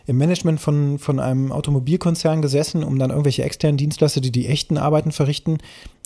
im 0.08 0.18
Management 0.18 0.62
von, 0.62 1.00
von 1.00 1.20
einem 1.20 1.52
Automobilkonzern 1.52 2.42
gesessen, 2.42 2.84
um 2.84 2.98
dann 2.98 3.10
irgendwelche 3.10 3.44
externen 3.44 3.78
Dienstleister, 3.78 4.22
die 4.22 4.32
die 4.32 4.48
echten 4.48 4.78
Arbeiten 4.78 5.12
verrichten, 5.12 5.58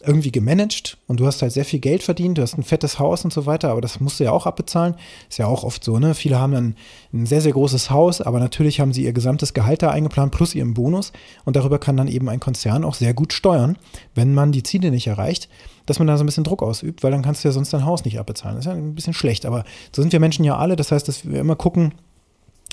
irgendwie 0.03 0.31
gemanagt 0.31 0.97
und 1.05 1.19
du 1.19 1.27
hast 1.27 1.43
halt 1.43 1.51
sehr 1.51 1.65
viel 1.65 1.79
Geld 1.79 2.01
verdient, 2.01 2.39
du 2.39 2.41
hast 2.41 2.57
ein 2.57 2.63
fettes 2.63 2.97
Haus 2.97 3.23
und 3.23 3.31
so 3.31 3.45
weiter, 3.45 3.69
aber 3.69 3.81
das 3.81 3.99
musst 3.99 4.19
du 4.19 4.23
ja 4.23 4.31
auch 4.31 4.47
abbezahlen. 4.47 4.95
Ist 5.29 5.37
ja 5.37 5.45
auch 5.45 5.63
oft 5.63 5.83
so, 5.83 5.99
ne? 5.99 6.15
Viele 6.15 6.39
haben 6.39 6.53
dann 6.53 6.75
ein 7.13 7.27
sehr, 7.27 7.41
sehr 7.41 7.51
großes 7.51 7.91
Haus, 7.91 8.21
aber 8.21 8.39
natürlich 8.39 8.79
haben 8.79 8.91
sie 8.91 9.03
ihr 9.03 9.13
gesamtes 9.13 9.53
Gehalt 9.53 9.83
da 9.83 9.91
eingeplant 9.91 10.31
plus 10.31 10.55
ihren 10.55 10.73
Bonus 10.73 11.13
und 11.45 11.55
darüber 11.55 11.77
kann 11.77 11.95
dann 11.95 12.07
eben 12.07 12.27
ein 12.27 12.39
Konzern 12.39 12.83
auch 12.83 12.95
sehr 12.95 13.13
gut 13.13 13.33
steuern, 13.33 13.77
wenn 14.15 14.33
man 14.33 14.51
die 14.51 14.63
Ziele 14.63 14.89
nicht 14.89 15.05
erreicht, 15.05 15.47
dass 15.85 15.99
man 15.99 16.07
da 16.07 16.17
so 16.17 16.23
ein 16.23 16.25
bisschen 16.25 16.43
Druck 16.43 16.63
ausübt, 16.63 17.03
weil 17.03 17.11
dann 17.11 17.21
kannst 17.21 17.43
du 17.43 17.47
ja 17.47 17.51
sonst 17.51 17.71
dein 17.71 17.85
Haus 17.85 18.03
nicht 18.03 18.19
abbezahlen. 18.19 18.55
Das 18.55 18.65
ist 18.65 18.71
ja 18.71 18.75
ein 18.75 18.95
bisschen 18.95 19.13
schlecht, 19.13 19.45
aber 19.45 19.63
so 19.95 20.01
sind 20.01 20.11
wir 20.11 20.19
Menschen 20.19 20.43
ja 20.43 20.57
alle, 20.57 20.75
das 20.75 20.91
heißt, 20.91 21.07
dass 21.07 21.29
wir 21.29 21.39
immer 21.39 21.55
gucken, 21.55 21.93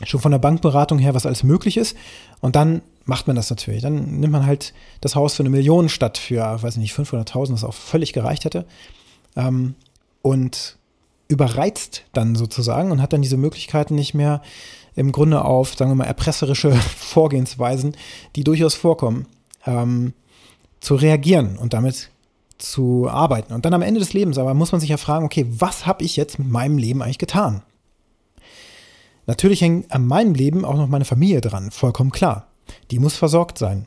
schon 0.05 0.21
von 0.21 0.33
der 0.33 0.39
Bankberatung 0.39 0.99
her, 0.99 1.15
was 1.15 1.27
alles 1.27 1.43
möglich 1.43 1.77
ist. 1.77 1.97
Und 2.41 2.57
dann 2.57 2.83
macht 3.05 3.27
man 3.27 3.37
das 3.37 3.51
natürlich. 3.51 3.83
Dann 3.83 4.21
nimmt 4.21 4.33
man 4.33 4.47
halt 4.47 4.75
das 5.01 5.15
Haus 5.15 5.35
für 5.35 5.43
eine 5.43 5.51
Million 5.51 5.89
statt 5.89 6.19
für, 6.19 6.63
weiß 6.63 6.75
ich 6.75 6.81
nicht, 6.81 6.95
500.000, 6.95 7.51
das 7.51 7.65
auch 7.65 7.75
völlig 7.75 8.13
gereicht 8.13 8.45
hätte. 8.45 8.67
Ähm, 9.37 9.75
und 10.23 10.77
überreizt 11.29 12.05
dann 12.13 12.37
sozusagen 12.37 12.91
und 12.91 13.03
hat 13.03 13.13
dann 13.13 13.23
diese 13.23 13.37
Möglichkeiten 13.37 13.95
nicht 13.95 14.15
mehr 14.15 14.43
im 14.95 15.13
Grunde 15.13 15.45
auf, 15.45 15.75
sagen 15.77 15.91
wir 15.91 15.97
mal, 15.97 16.05
erpresserische 16.05 16.73
Vorgehensweisen, 16.97 17.97
die 18.37 18.45
durchaus 18.45 18.75
vorkommen. 18.75 19.27
ähm, 19.67 20.15
zu 20.81 20.95
reagieren 20.95 21.59
und 21.59 21.73
damit 21.75 22.11
zu 22.59 23.09
arbeiten. 23.09 23.53
Und 23.53 23.65
dann 23.65 23.75
am 23.75 23.83
Ende 23.83 24.01
des 24.01 24.13
Lebens 24.13 24.39
aber 24.39 24.55
muss 24.55 24.73
man 24.73 24.81
sich 24.81 24.91
ja 24.91 24.97
fragen, 24.97 25.25
okay, 25.25 25.47
was 25.49 25.87
habe 25.87 26.05
ich 26.05 26.17
jetzt 26.17 26.39
mit 26.39 26.49
meinem 26.49 26.79
Leben 26.79 27.03
eigentlich 27.03 27.19
getan? 27.19 27.63
Natürlich 29.29 29.61
hängt 29.61 29.93
an 29.93 30.07
meinem 30.07 30.33
Leben 30.33 30.65
auch 30.65 30.77
noch 30.77 30.89
meine 30.89 31.05
Familie 31.05 31.43
dran, 31.43 31.71
vollkommen 31.71 32.11
klar. 32.11 32.49
Die 32.91 32.99
muss 32.99 33.15
versorgt 33.15 33.59
sein. 33.59 33.87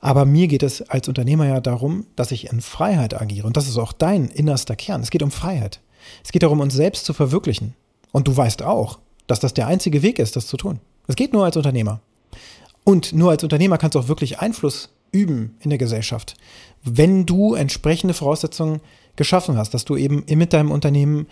Aber 0.00 0.24
mir 0.24 0.48
geht 0.48 0.64
es 0.64 0.82
als 0.82 1.06
Unternehmer 1.06 1.46
ja 1.46 1.60
darum, 1.60 2.06
dass 2.16 2.32
ich 2.32 2.50
in 2.52 2.60
Freiheit 2.60 3.18
agiere. 3.20 3.46
Und 3.46 3.56
das 3.56 3.68
ist 3.68 3.78
auch 3.78 3.92
dein 3.92 4.26
innerster 4.28 4.74
Kern. 4.74 5.00
Es 5.00 5.10
geht 5.10 5.22
um 5.22 5.30
Freiheit. 5.30 5.80
Es 6.24 6.32
geht 6.32 6.42
darum, 6.42 6.58
uns 6.58 6.74
selbst 6.74 7.04
zu 7.04 7.12
verwirklichen. 7.12 7.74
Und 8.10 8.26
du 8.26 8.36
weißt 8.36 8.62
auch, 8.62 8.98
dass 9.28 9.38
das 9.38 9.54
der 9.54 9.68
einzige 9.68 10.02
Weg 10.02 10.18
ist, 10.18 10.34
das 10.34 10.48
zu 10.48 10.56
tun. 10.56 10.80
Es 11.06 11.14
geht 11.14 11.32
nur 11.32 11.44
als 11.44 11.56
Unternehmer. 11.56 12.00
Und 12.82 13.12
nur 13.12 13.30
als 13.30 13.44
Unternehmer 13.44 13.78
kannst 13.78 13.94
du 13.94 14.00
auch 14.00 14.08
wirklich 14.08 14.40
Einfluss 14.40 14.88
üben 15.12 15.56
in 15.60 15.70
der 15.70 15.78
Gesellschaft. 15.78 16.34
Wenn 16.82 17.26
du 17.26 17.54
entsprechende 17.54 18.14
Voraussetzungen 18.14 18.80
geschaffen 19.14 19.56
hast, 19.56 19.72
dass 19.72 19.84
du 19.84 19.96
eben 19.96 20.24
mit 20.28 20.52
deinem 20.52 20.72
Unternehmen 20.72 21.28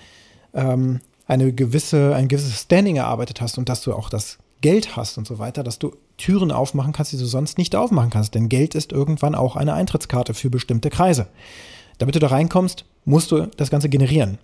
ähm, 0.54 1.00
eine 1.28 1.52
gewisse, 1.52 2.16
ein 2.16 2.26
gewisses 2.26 2.62
Standing 2.62 2.96
erarbeitet 2.96 3.40
hast 3.40 3.58
und 3.58 3.68
dass 3.68 3.82
du 3.82 3.92
auch 3.92 4.08
das 4.10 4.38
Geld 4.60 4.96
hast 4.96 5.18
und 5.18 5.26
so 5.26 5.38
weiter, 5.38 5.62
dass 5.62 5.78
du 5.78 5.94
Türen 6.16 6.50
aufmachen 6.50 6.92
kannst, 6.92 7.12
die 7.12 7.18
du 7.18 7.26
sonst 7.26 7.58
nicht 7.58 7.76
aufmachen 7.76 8.10
kannst. 8.10 8.34
Denn 8.34 8.48
Geld 8.48 8.74
ist 8.74 8.90
irgendwann 8.90 9.36
auch 9.36 9.54
eine 9.54 9.74
Eintrittskarte 9.74 10.34
für 10.34 10.50
bestimmte 10.50 10.90
Kreise. 10.90 11.28
Damit 11.98 12.14
du 12.14 12.18
da 12.18 12.28
reinkommst, 12.28 12.84
musst 13.04 13.30
du 13.30 13.46
das 13.56 13.70
Ganze 13.70 13.88
generieren. 13.88 14.38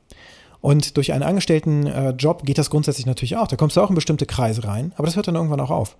Und 0.60 0.96
durch 0.96 1.12
einen 1.12 1.22
Angestelltenjob 1.22 2.42
äh, 2.42 2.46
geht 2.46 2.58
das 2.58 2.70
grundsätzlich 2.70 3.06
natürlich 3.06 3.36
auch. 3.36 3.48
Da 3.48 3.56
kommst 3.56 3.76
du 3.76 3.80
auch 3.80 3.90
in 3.90 3.94
bestimmte 3.94 4.26
Kreise 4.26 4.64
rein, 4.64 4.92
aber 4.96 5.06
das 5.06 5.16
hört 5.16 5.26
dann 5.26 5.34
irgendwann 5.34 5.60
auch 5.60 5.70
auf. 5.70 5.96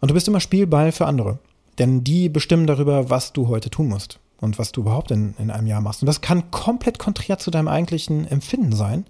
Und 0.00 0.10
du 0.10 0.14
bist 0.14 0.26
immer 0.26 0.40
Spielball 0.40 0.92
für 0.92 1.06
andere. 1.06 1.38
Denn 1.78 2.02
die 2.02 2.28
bestimmen 2.28 2.66
darüber, 2.66 3.10
was 3.10 3.32
du 3.32 3.48
heute 3.48 3.70
tun 3.70 3.88
musst 3.88 4.18
und 4.40 4.58
was 4.58 4.72
du 4.72 4.80
überhaupt 4.80 5.10
in, 5.10 5.34
in 5.38 5.50
einem 5.50 5.66
Jahr 5.66 5.80
machst. 5.80 6.02
Und 6.02 6.06
das 6.06 6.20
kann 6.20 6.50
komplett 6.50 6.98
konträr 6.98 7.38
zu 7.38 7.50
deinem 7.50 7.68
eigentlichen 7.68 8.26
Empfinden 8.26 8.72
sein. 8.72 9.06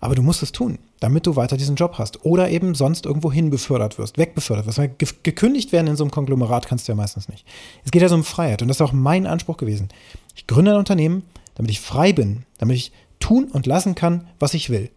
Aber 0.00 0.14
du 0.14 0.22
musst 0.22 0.42
es 0.42 0.52
tun, 0.52 0.78
damit 0.98 1.26
du 1.26 1.36
weiter 1.36 1.56
diesen 1.56 1.76
Job 1.76 1.94
hast. 1.98 2.24
Oder 2.24 2.50
eben 2.50 2.74
sonst 2.74 3.04
irgendwo 3.06 3.30
hin 3.30 3.50
befördert 3.50 3.98
wirst, 3.98 4.16
wegbefördert 4.16 4.66
wirst. 4.66 4.78
Weil 4.78 4.94
gekündigt 5.22 5.72
werden 5.72 5.88
in 5.88 5.96
so 5.96 6.04
einem 6.04 6.10
Konglomerat 6.10 6.66
kannst 6.66 6.88
du 6.88 6.92
ja 6.92 6.96
meistens 6.96 7.28
nicht. 7.28 7.44
Es 7.84 7.90
geht 7.90 8.02
ja 8.02 8.08
so 8.08 8.14
um 8.14 8.24
Freiheit. 8.24 8.62
Und 8.62 8.68
das 8.68 8.78
ist 8.78 8.82
auch 8.82 8.92
mein 8.92 9.26
Anspruch 9.26 9.58
gewesen. 9.58 9.88
Ich 10.34 10.46
gründe 10.46 10.72
ein 10.72 10.78
Unternehmen, 10.78 11.22
damit 11.54 11.70
ich 11.70 11.80
frei 11.80 12.12
bin, 12.12 12.44
damit 12.58 12.76
ich 12.76 12.92
tun 13.18 13.50
und 13.52 13.66
lassen 13.66 13.94
kann, 13.94 14.26
was 14.38 14.54
ich 14.54 14.70
will 14.70 14.90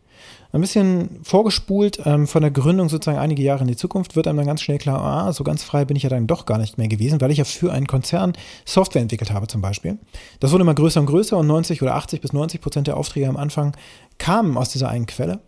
ein 0.53 0.61
bisschen 0.61 1.19
vorgespult 1.23 1.99
ähm, 2.05 2.27
von 2.27 2.43
der 2.43 2.51
Gründung 2.51 2.87
sozusagen 2.87 3.17
einige 3.17 3.41
Jahre 3.41 3.61
in 3.61 3.67
die 3.67 3.75
Zukunft, 3.75 4.15
wird 4.15 4.27
einem 4.27 4.37
dann 4.37 4.45
ganz 4.45 4.61
schnell 4.61 4.77
klar, 4.77 5.01
ah, 5.01 5.33
so 5.33 5.43
ganz 5.43 5.63
frei 5.63 5.83
bin 5.83 5.97
ich 5.97 6.03
ja 6.03 6.09
dann 6.09 6.27
doch 6.27 6.45
gar 6.45 6.59
nicht 6.59 6.77
mehr 6.77 6.87
gewesen, 6.87 7.19
weil 7.19 7.31
ich 7.31 7.39
ja 7.39 7.43
für 7.43 7.73
einen 7.73 7.87
Konzern 7.87 8.33
Software 8.63 9.01
entwickelt 9.01 9.31
habe 9.31 9.47
zum 9.47 9.61
Beispiel. 9.61 9.97
Das 10.39 10.51
wurde 10.51 10.61
immer 10.61 10.75
größer 10.75 10.99
und 10.99 11.07
größer 11.07 11.37
und 11.37 11.47
90 11.47 11.81
oder 11.81 11.95
80 11.95 12.21
bis 12.21 12.33
90 12.33 12.61
Prozent 12.61 12.85
der 12.85 12.97
Aufträge 12.97 13.27
am 13.27 13.35
Anfang 13.35 13.75
kamen 14.19 14.55
aus 14.55 14.69
dieser 14.69 14.89
einen 14.89 15.07
Quelle. 15.07 15.39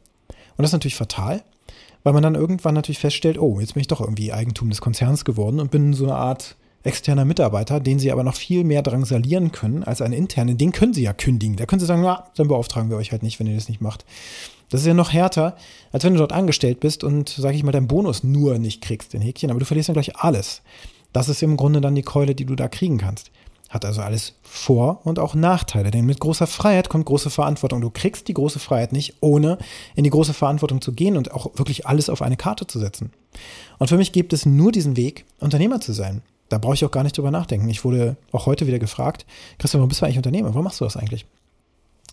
Und 0.58 0.64
das 0.64 0.70
ist 0.70 0.74
natürlich 0.74 0.96
fatal, 0.96 1.44
weil 2.04 2.14
man 2.14 2.24
dann 2.24 2.34
irgendwann 2.34 2.74
natürlich 2.74 3.00
feststellt, 3.00 3.38
oh, 3.38 3.60
jetzt 3.60 3.76
bin 3.76 3.82
ich 3.82 3.88
doch 3.88 4.02
irgendwie 4.02 4.34
Eigentum 4.34 4.70
des 4.70 4.82
Konzerns 4.82 5.24
geworden 5.24 5.60
und 5.60 5.70
bin 5.70 5.94
so 5.94 6.06
eine 6.06 6.16
Art 6.16 6.56
externer 6.82 7.26
Mitarbeiter, 7.26 7.80
den 7.80 8.00
sie 8.00 8.12
aber 8.12 8.24
noch 8.24 8.36
viel 8.36 8.64
mehr 8.64 8.82
drangsalieren 8.82 9.52
können 9.52 9.84
als 9.84 10.02
einen 10.02 10.14
internen. 10.14 10.58
Den 10.58 10.72
können 10.72 10.94
sie 10.94 11.04
ja 11.04 11.14
kündigen. 11.14 11.58
Da 11.58 11.66
können 11.66 11.80
sie 11.80 11.86
sagen, 11.86 12.02
na, 12.02 12.26
dann 12.36 12.48
beauftragen 12.48 12.90
wir 12.90 12.98
euch 12.98 13.12
halt 13.12 13.24
nicht, 13.24 13.40
wenn 13.40 13.48
ihr 13.48 13.56
das 13.56 13.70
nicht 13.70 13.82
macht. 13.82 14.06
Das 14.70 14.82
ist 14.82 14.88
ja 14.88 14.94
noch 14.94 15.14
härter, 15.14 15.56
als 15.92 16.04
wenn 16.04 16.14
du 16.14 16.20
dort 16.20 16.34
angestellt 16.34 16.80
bist 16.80 17.04
und, 17.04 17.30
sage 17.30 17.56
ich 17.56 17.64
mal, 17.64 17.72
deinen 17.72 17.88
Bonus 17.88 18.24
nur 18.24 18.58
nicht 18.58 18.82
kriegst, 18.82 19.14
den 19.14 19.22
Häkchen, 19.22 19.52
aber 19.52 19.60
du 19.60 19.66
verlierst 19.66 19.90
dann 19.90 19.94
gleich 19.94 20.16
alles. 20.18 20.62
Das 21.14 21.30
ist 21.30 21.44
im 21.44 21.56
Grunde 21.56 21.82
dann 21.82 21.96
die 21.96 22.02
Keule, 22.02 22.36
die 22.36 22.46
du 22.46 22.56
da 22.56 22.68
kriegen 22.68 22.98
kannst. 22.98 23.32
Hat 23.70 23.86
also 23.86 24.02
alles 24.02 24.34
Vor- 24.44 25.02
und 25.06 25.18
auch 25.18 25.34
Nachteile, 25.34 25.92
denn 25.92 26.06
mit 26.06 26.20
großer 26.20 26.48
Freiheit 26.48 26.90
kommt 26.90 27.06
große 27.06 27.30
Verantwortung. 27.30 27.82
Du 27.82 27.90
kriegst 27.90 28.28
die 28.28 28.34
große 28.34 28.60
Freiheit 28.60 28.94
nicht, 28.94 29.16
ohne 29.22 29.58
in 29.96 30.04
die 30.04 30.10
große 30.10 30.34
Verantwortung 30.34 30.82
zu 30.82 30.94
gehen 30.94 31.18
und 31.18 31.32
auch 31.32 31.58
wirklich 31.58 31.88
alles 31.88 32.10
auf 32.10 32.22
eine 32.22 32.38
Karte 32.38 32.68
zu 32.68 32.80
setzen. 32.80 33.12
Und 33.80 33.88
für 33.88 33.98
mich 33.98 34.12
gibt 34.12 34.34
es 34.34 34.46
nur 34.46 34.72
diesen 34.72 34.98
Weg, 34.98 35.26
Unternehmer 35.40 35.82
zu 35.82 35.94
sein. 35.94 36.22
Da 36.50 36.58
brauche 36.58 36.76
ich 36.76 36.86
auch 36.86 36.92
gar 36.92 37.04
nicht 37.04 37.18
drüber 37.18 37.32
nachdenken. 37.32 37.68
Ich 37.70 37.84
wurde 37.84 38.18
auch 38.32 38.46
heute 38.46 38.68
wieder 38.68 38.80
gefragt, 38.80 39.26
Christian, 39.58 39.80
warum 39.80 39.90
bist 39.90 40.02
du 40.02 40.06
eigentlich 40.06 40.18
Unternehmer? 40.18 40.50
Warum 40.50 40.64
machst 40.64 40.80
du 40.80 40.86
das 40.86 40.96
eigentlich? 40.96 41.26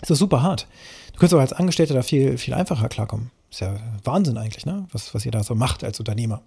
Das 0.00 0.10
ist 0.10 0.18
super 0.18 0.42
hart. 0.42 0.66
Du 1.12 1.18
könntest 1.18 1.34
aber 1.34 1.42
als 1.42 1.52
Angestellter 1.52 1.94
da 1.94 2.02
viel, 2.02 2.38
viel 2.38 2.54
einfacher 2.54 2.88
klarkommen. 2.88 3.30
Ist 3.50 3.60
ja 3.60 3.76
Wahnsinn 4.04 4.38
eigentlich, 4.38 4.64
ne? 4.64 4.86
Was, 4.92 5.14
was 5.14 5.26
ihr 5.26 5.32
da 5.32 5.44
so 5.44 5.54
macht 5.54 5.84
als 5.84 5.98
Unternehmer. 5.98 6.42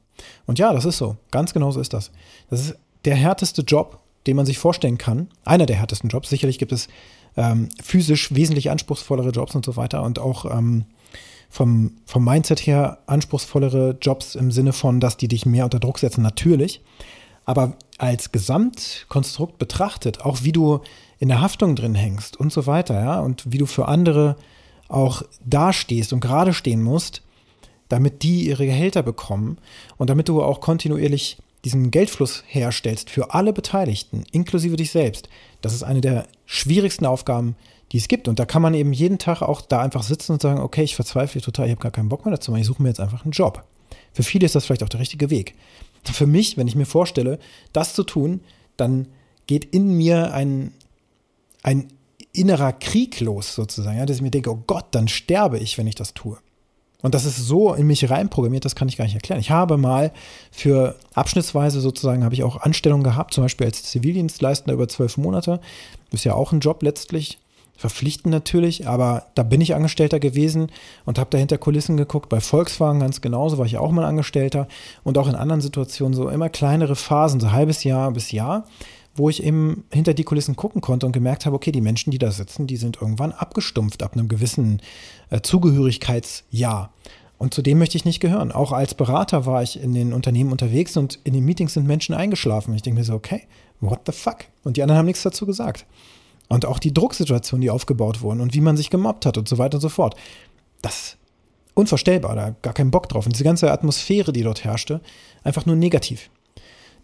Und 0.48 0.58
ja, 0.58 0.74
das 0.74 0.86
ist 0.86 0.98
so. 0.98 1.18
Ganz 1.32 1.54
genau 1.54 1.72
so 1.72 1.80
ist 1.80 1.94
das. 1.94 2.12
Das 2.50 2.62
ist 2.62 2.76
der 3.06 3.16
härteste 3.16 3.62
Job, 3.62 4.00
den 4.26 4.36
man 4.36 4.46
sich 4.46 4.58
vorstellen 4.58 4.98
kann. 4.98 5.30
Einer 5.44 5.68
der 5.68 5.76
härtesten 5.76 6.10
Jobs. 6.10 6.30
Sicherlich 6.30 6.58
gibt 6.58 6.72
es 6.72 6.88
ähm, 7.38 7.70
physisch 7.82 8.34
wesentlich 8.34 8.72
anspruchsvollere 8.72 9.30
Jobs 9.30 9.56
und 9.56 9.66
so 9.66 9.76
weiter 9.76 10.02
und 10.04 10.20
auch 10.20 10.46
ähm, 10.46 10.86
vom, 11.50 11.98
vom 12.06 12.26
Mindset 12.26 12.62
her 12.62 13.00
anspruchsvollere 13.08 13.98
Jobs 14.02 14.36
im 14.36 14.52
Sinne 14.52 14.74
von, 14.74 15.00
dass 15.00 15.18
die 15.18 15.28
dich 15.28 15.46
mehr 15.46 15.66
unter 15.66 15.80
Druck 15.80 16.00
setzen, 16.00 16.22
natürlich. 16.22 16.82
Aber 17.46 17.74
als 17.98 18.32
Gesamtkonstrukt 18.32 19.60
betrachtet, 19.60 20.22
auch 20.22 20.40
wie 20.42 20.52
du 20.52 20.82
in 21.20 21.28
der 21.28 21.42
Haftung 21.42 21.76
drin 21.76 21.96
hängst 21.96 22.38
und 22.38 22.52
so 22.52 22.66
weiter, 22.66 23.00
ja, 23.00 23.20
und 23.20 23.52
wie 23.52 23.60
du 23.60 23.68
für 23.68 23.88
andere 23.88 24.36
auch 24.88 25.24
dastehst 25.44 26.14
und 26.14 26.20
gerade 26.20 26.54
stehen 26.54 26.82
musst, 26.82 27.22
damit 27.90 28.24
die 28.24 28.48
ihre 28.48 28.66
Gehälter 28.66 29.04
bekommen 29.04 29.58
und 29.98 30.10
damit 30.10 30.30
du 30.30 30.42
auch 30.42 30.62
kontinuierlich 30.62 31.38
diesen 31.64 31.90
Geldfluss 31.92 32.44
herstellst 32.48 33.10
für 33.10 33.34
alle 33.34 33.52
Beteiligten, 33.52 34.24
inklusive 34.32 34.76
dich 34.76 34.92
selbst. 34.92 35.30
Das 35.62 35.74
ist 35.74 35.84
eine 35.84 36.02
der 36.02 36.28
schwierigsten 36.46 37.06
Aufgaben, 37.06 37.56
die 37.92 37.98
es 37.98 38.08
gibt. 38.08 38.28
Und 38.28 38.40
da 38.40 38.46
kann 38.46 38.62
man 38.62 38.74
eben 38.76 38.94
jeden 38.94 39.18
Tag 39.18 39.42
auch 39.42 39.62
da 39.62 39.82
einfach 39.82 40.04
sitzen 40.04 40.34
und 40.34 40.42
sagen, 40.42 40.60
okay, 40.60 40.84
ich 40.84 40.96
verzweifle 40.96 41.42
total, 41.42 41.66
ich 41.66 41.72
habe 41.72 41.82
gar 41.82 41.92
keinen 41.92 42.10
Bock 42.10 42.26
mehr 42.26 42.34
dazu, 42.34 42.56
ich 42.56 42.66
suche 42.66 42.84
mir 42.84 42.90
jetzt 42.90 43.00
einfach 43.00 43.24
einen 43.24 43.32
Job. 43.32 43.64
Für 44.14 44.24
viele 44.24 44.46
ist 44.46 44.56
das 44.56 44.66
vielleicht 44.66 44.84
auch 44.84 44.90
der 44.90 45.00
richtige 45.00 45.30
Weg. 45.30 45.56
Für 46.04 46.28
mich, 46.28 46.58
wenn 46.58 46.68
ich 46.68 46.76
mir 46.76 46.86
vorstelle, 46.86 47.40
das 47.74 47.94
zu 47.96 48.04
tun, 48.04 48.42
dann 48.78 49.08
geht 49.48 49.66
in 49.66 49.96
mir 49.98 50.34
ein, 50.34 50.72
ein 51.64 51.88
innerer 52.40 52.74
Krieg 52.74 53.20
los 53.20 53.56
sozusagen, 53.56 53.98
ja, 53.98 54.06
dass 54.06 54.18
ich 54.18 54.22
mir 54.22 54.32
denke, 54.32 54.52
oh 54.52 54.64
Gott, 54.68 54.86
dann 54.92 55.08
sterbe 55.08 55.58
ich, 55.58 55.78
wenn 55.78 55.88
ich 55.88 55.96
das 55.96 56.14
tue. 56.14 56.38
Und 57.02 57.14
das 57.14 57.26
ist 57.26 57.38
so 57.38 57.74
in 57.74 57.86
mich 57.86 58.10
reinprogrammiert, 58.10 58.66
das 58.66 58.76
kann 58.76 58.88
ich 58.88 58.98
gar 58.98 59.06
nicht 59.06 59.14
erklären. 59.14 59.40
Ich 59.40 59.52
habe 59.52 59.78
mal 59.78 60.12
für 60.52 60.96
abschnittsweise 61.14 61.80
sozusagen, 61.80 62.24
habe 62.24 62.34
ich 62.34 62.44
auch 62.44 62.62
Anstellungen 62.62 63.04
gehabt, 63.04 63.34
zum 63.34 63.44
Beispiel 63.44 63.68
als 63.68 63.84
Zivildienstleistender 63.84 64.74
über 64.74 64.88
zwölf 64.88 65.18
Monate. 65.18 65.60
Ist 66.12 66.24
ja 66.24 66.34
auch 66.34 66.52
ein 66.52 66.62
Job 66.62 66.82
letztlich, 66.82 67.38
verpflichtend 67.78 68.32
natürlich, 68.32 68.88
aber 68.88 69.28
da 69.36 69.44
bin 69.44 69.62
ich 69.62 69.76
Angestellter 69.76 70.20
gewesen 70.20 70.72
und 71.06 71.20
habe 71.20 71.30
da 71.30 71.38
hinter 71.38 71.58
Kulissen 71.58 71.98
geguckt. 71.98 72.30
Bei 72.30 72.40
Volkswagen 72.40 73.02
ganz 73.02 73.22
genauso 73.22 73.58
war 73.58 73.66
ich 73.66 73.78
auch 73.78 73.92
mal 73.92 74.06
Angestellter 74.06 74.68
und 75.04 75.18
auch 75.18 75.28
in 75.28 75.36
anderen 75.36 75.62
Situationen 75.62 76.16
so 76.16 76.30
immer 76.30 76.50
kleinere 76.50 76.96
Phasen, 76.96 77.40
so 77.40 77.52
halbes 77.52 77.84
Jahr 77.84 78.12
bis 78.12 78.32
Jahr 78.32 78.66
wo 79.16 79.30
ich 79.30 79.44
eben 79.44 79.86
hinter 79.92 80.14
die 80.14 80.26
Kulissen 80.26 80.56
gucken 80.56 80.82
konnte 80.82 81.06
und 81.06 81.14
gemerkt 81.14 81.46
habe, 81.46 81.56
okay, 81.56 81.72
die 81.72 81.82
Menschen, 81.82 82.12
die 82.12 82.18
da 82.18 82.32
sitzen, 82.32 82.68
die 82.68 82.78
sind 82.78 83.02
irgendwann 83.02 83.32
abgestumpft 83.32 84.04
ab 84.04 84.14
einem 84.14 84.28
gewissen 84.28 84.82
äh, 85.30 85.42
Zugehörigkeitsjahr. 85.42 86.92
Und 87.38 87.54
zu 87.54 87.62
dem 87.62 87.80
möchte 87.80 87.98
ich 87.98 88.06
nicht 88.06 88.20
gehören. 88.20 88.52
Auch 88.52 88.72
als 88.72 88.94
Berater 88.94 89.46
war 89.46 89.64
ich 89.64 89.82
in 89.82 89.94
den 89.94 90.14
Unternehmen 90.14 90.52
unterwegs 90.52 90.96
und 90.98 91.20
in 91.24 91.34
den 91.34 91.44
Meetings 91.44 91.74
sind 91.74 91.88
Menschen 91.88 92.16
eingeschlafen. 92.16 92.74
Ich 92.76 92.82
denke 92.82 93.00
mir 93.00 93.06
so, 93.06 93.14
okay, 93.14 93.44
what 93.82 94.02
the 94.06 94.12
fuck? 94.12 94.46
Und 94.64 94.78
die 94.78 94.84
anderen 94.84 95.00
haben 95.00 95.06
nichts 95.06 95.24
dazu 95.24 95.46
gesagt. 95.46 95.86
Und 96.48 96.66
auch 96.66 96.80
die 96.80 96.94
Drucksituation, 96.94 97.62
die 97.62 97.70
aufgebaut 97.70 98.22
wurden 98.22 98.40
und 98.40 98.54
wie 98.54 98.62
man 98.62 98.78
sich 98.78 98.90
gemobbt 98.90 99.26
hat 99.26 99.38
und 99.38 99.48
so 99.50 99.58
weiter 99.58 99.76
und 99.76 99.82
so 99.82 99.90
fort. 99.90 100.16
Das 100.82 101.18
unvorstellbar, 101.74 102.36
da 102.36 102.56
gar 102.62 102.74
keinen 102.74 102.92
Bock 102.92 103.10
drauf. 103.10 103.26
Und 103.26 103.34
diese 103.34 103.44
ganze 103.44 103.72
Atmosphäre, 103.72 104.32
die 104.32 104.44
dort 104.44 104.64
herrschte, 104.64 105.02
einfach 105.44 105.66
nur 105.66 105.76
negativ. 105.76 106.30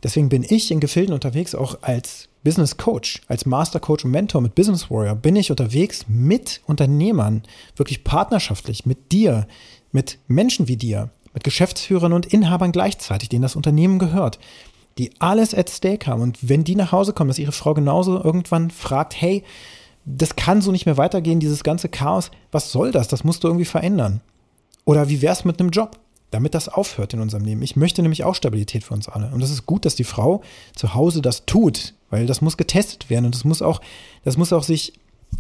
Deswegen 0.03 0.29
bin 0.29 0.46
ich 0.48 0.72
in 0.72 0.79
Gefilden 0.79 1.13
unterwegs, 1.13 1.53
auch 1.53 1.79
als 1.81 2.27
Business 2.43 2.77
Coach, 2.77 3.22
als 3.27 3.46
Master 3.46 3.79
Coach 3.79 4.03
und 4.03 4.12
Mentor 4.12 4.41
mit 4.41 4.55
Business 4.55 4.89
Warrior, 4.89 5.15
bin 5.15 5.36
ich 5.36 5.51
unterwegs 5.51 6.05
mit 6.08 6.62
Unternehmern, 6.65 7.43
wirklich 7.75 8.03
partnerschaftlich, 8.03 8.86
mit 8.86 9.12
dir, 9.12 9.48
mit 9.91 10.17
Menschen 10.27 10.67
wie 10.67 10.77
dir, 10.77 11.10
mit 11.34 11.43
Geschäftsführern 11.43 12.13
und 12.13 12.25
Inhabern 12.25 12.72
gleichzeitig, 12.72 13.29
denen 13.29 13.43
das 13.43 13.55
Unternehmen 13.55 14.00
gehört, 14.00 14.39
die 14.98 15.12
alles 15.20 15.53
at 15.53 15.70
stake 15.70 16.08
haben. 16.08 16.22
Und 16.22 16.38
wenn 16.41 16.63
die 16.63 16.75
nach 16.75 16.91
Hause 16.91 17.13
kommen, 17.13 17.27
dass 17.27 17.39
ihre 17.39 17.51
Frau 17.51 17.74
genauso 17.74 18.22
irgendwann 18.22 18.72
fragt, 18.72 19.20
hey, 19.20 19.43
das 20.05 20.36
kann 20.36 20.62
so 20.62 20.72
nicht 20.72 20.88
mehr 20.88 20.98
weitergehen, 20.98 21.39
dieses 21.39 21.63
ganze 21.63 21.89
Chaos, 21.89 22.31
was 22.51 22.72
soll 22.72 22.91
das? 22.91 23.08
Das 23.08 23.24
musst 23.24 23.43
du 23.43 23.48
irgendwie 23.48 23.65
verändern. 23.65 24.22
Oder 24.84 25.10
wie 25.10 25.22
wär's 25.22 25.46
mit 25.46 25.60
einem 25.60 25.70
Job? 25.70 26.00
Damit 26.32 26.56
das 26.56 26.70
aufhört 26.70 27.14
in 27.14 27.20
unserem 27.20 27.46
Leben. 27.46 27.62
Ich 27.62 27.76
möchte 27.76 28.02
nämlich 28.02 28.24
auch 28.24 28.36
Stabilität 28.36 28.84
für 28.84 28.94
uns 28.94 29.08
alle. 29.08 29.30
Und 29.32 29.42
das 29.42 29.52
ist 29.52 29.66
gut, 29.66 29.86
dass 29.86 29.96
die 29.96 30.06
Frau 30.06 30.42
zu 30.76 30.96
Hause 30.96 31.22
das 31.22 31.46
tut, 31.46 31.94
weil 32.10 32.26
das 32.26 32.42
muss 32.42 32.58
getestet 32.58 33.10
werden 33.10 33.26
und 33.26 33.36
das 33.36 33.44
muss 33.44 33.62
auch, 33.62 33.82
das 34.24 34.38
muss 34.38 34.54
auch 34.54 34.64
sich 34.64 34.94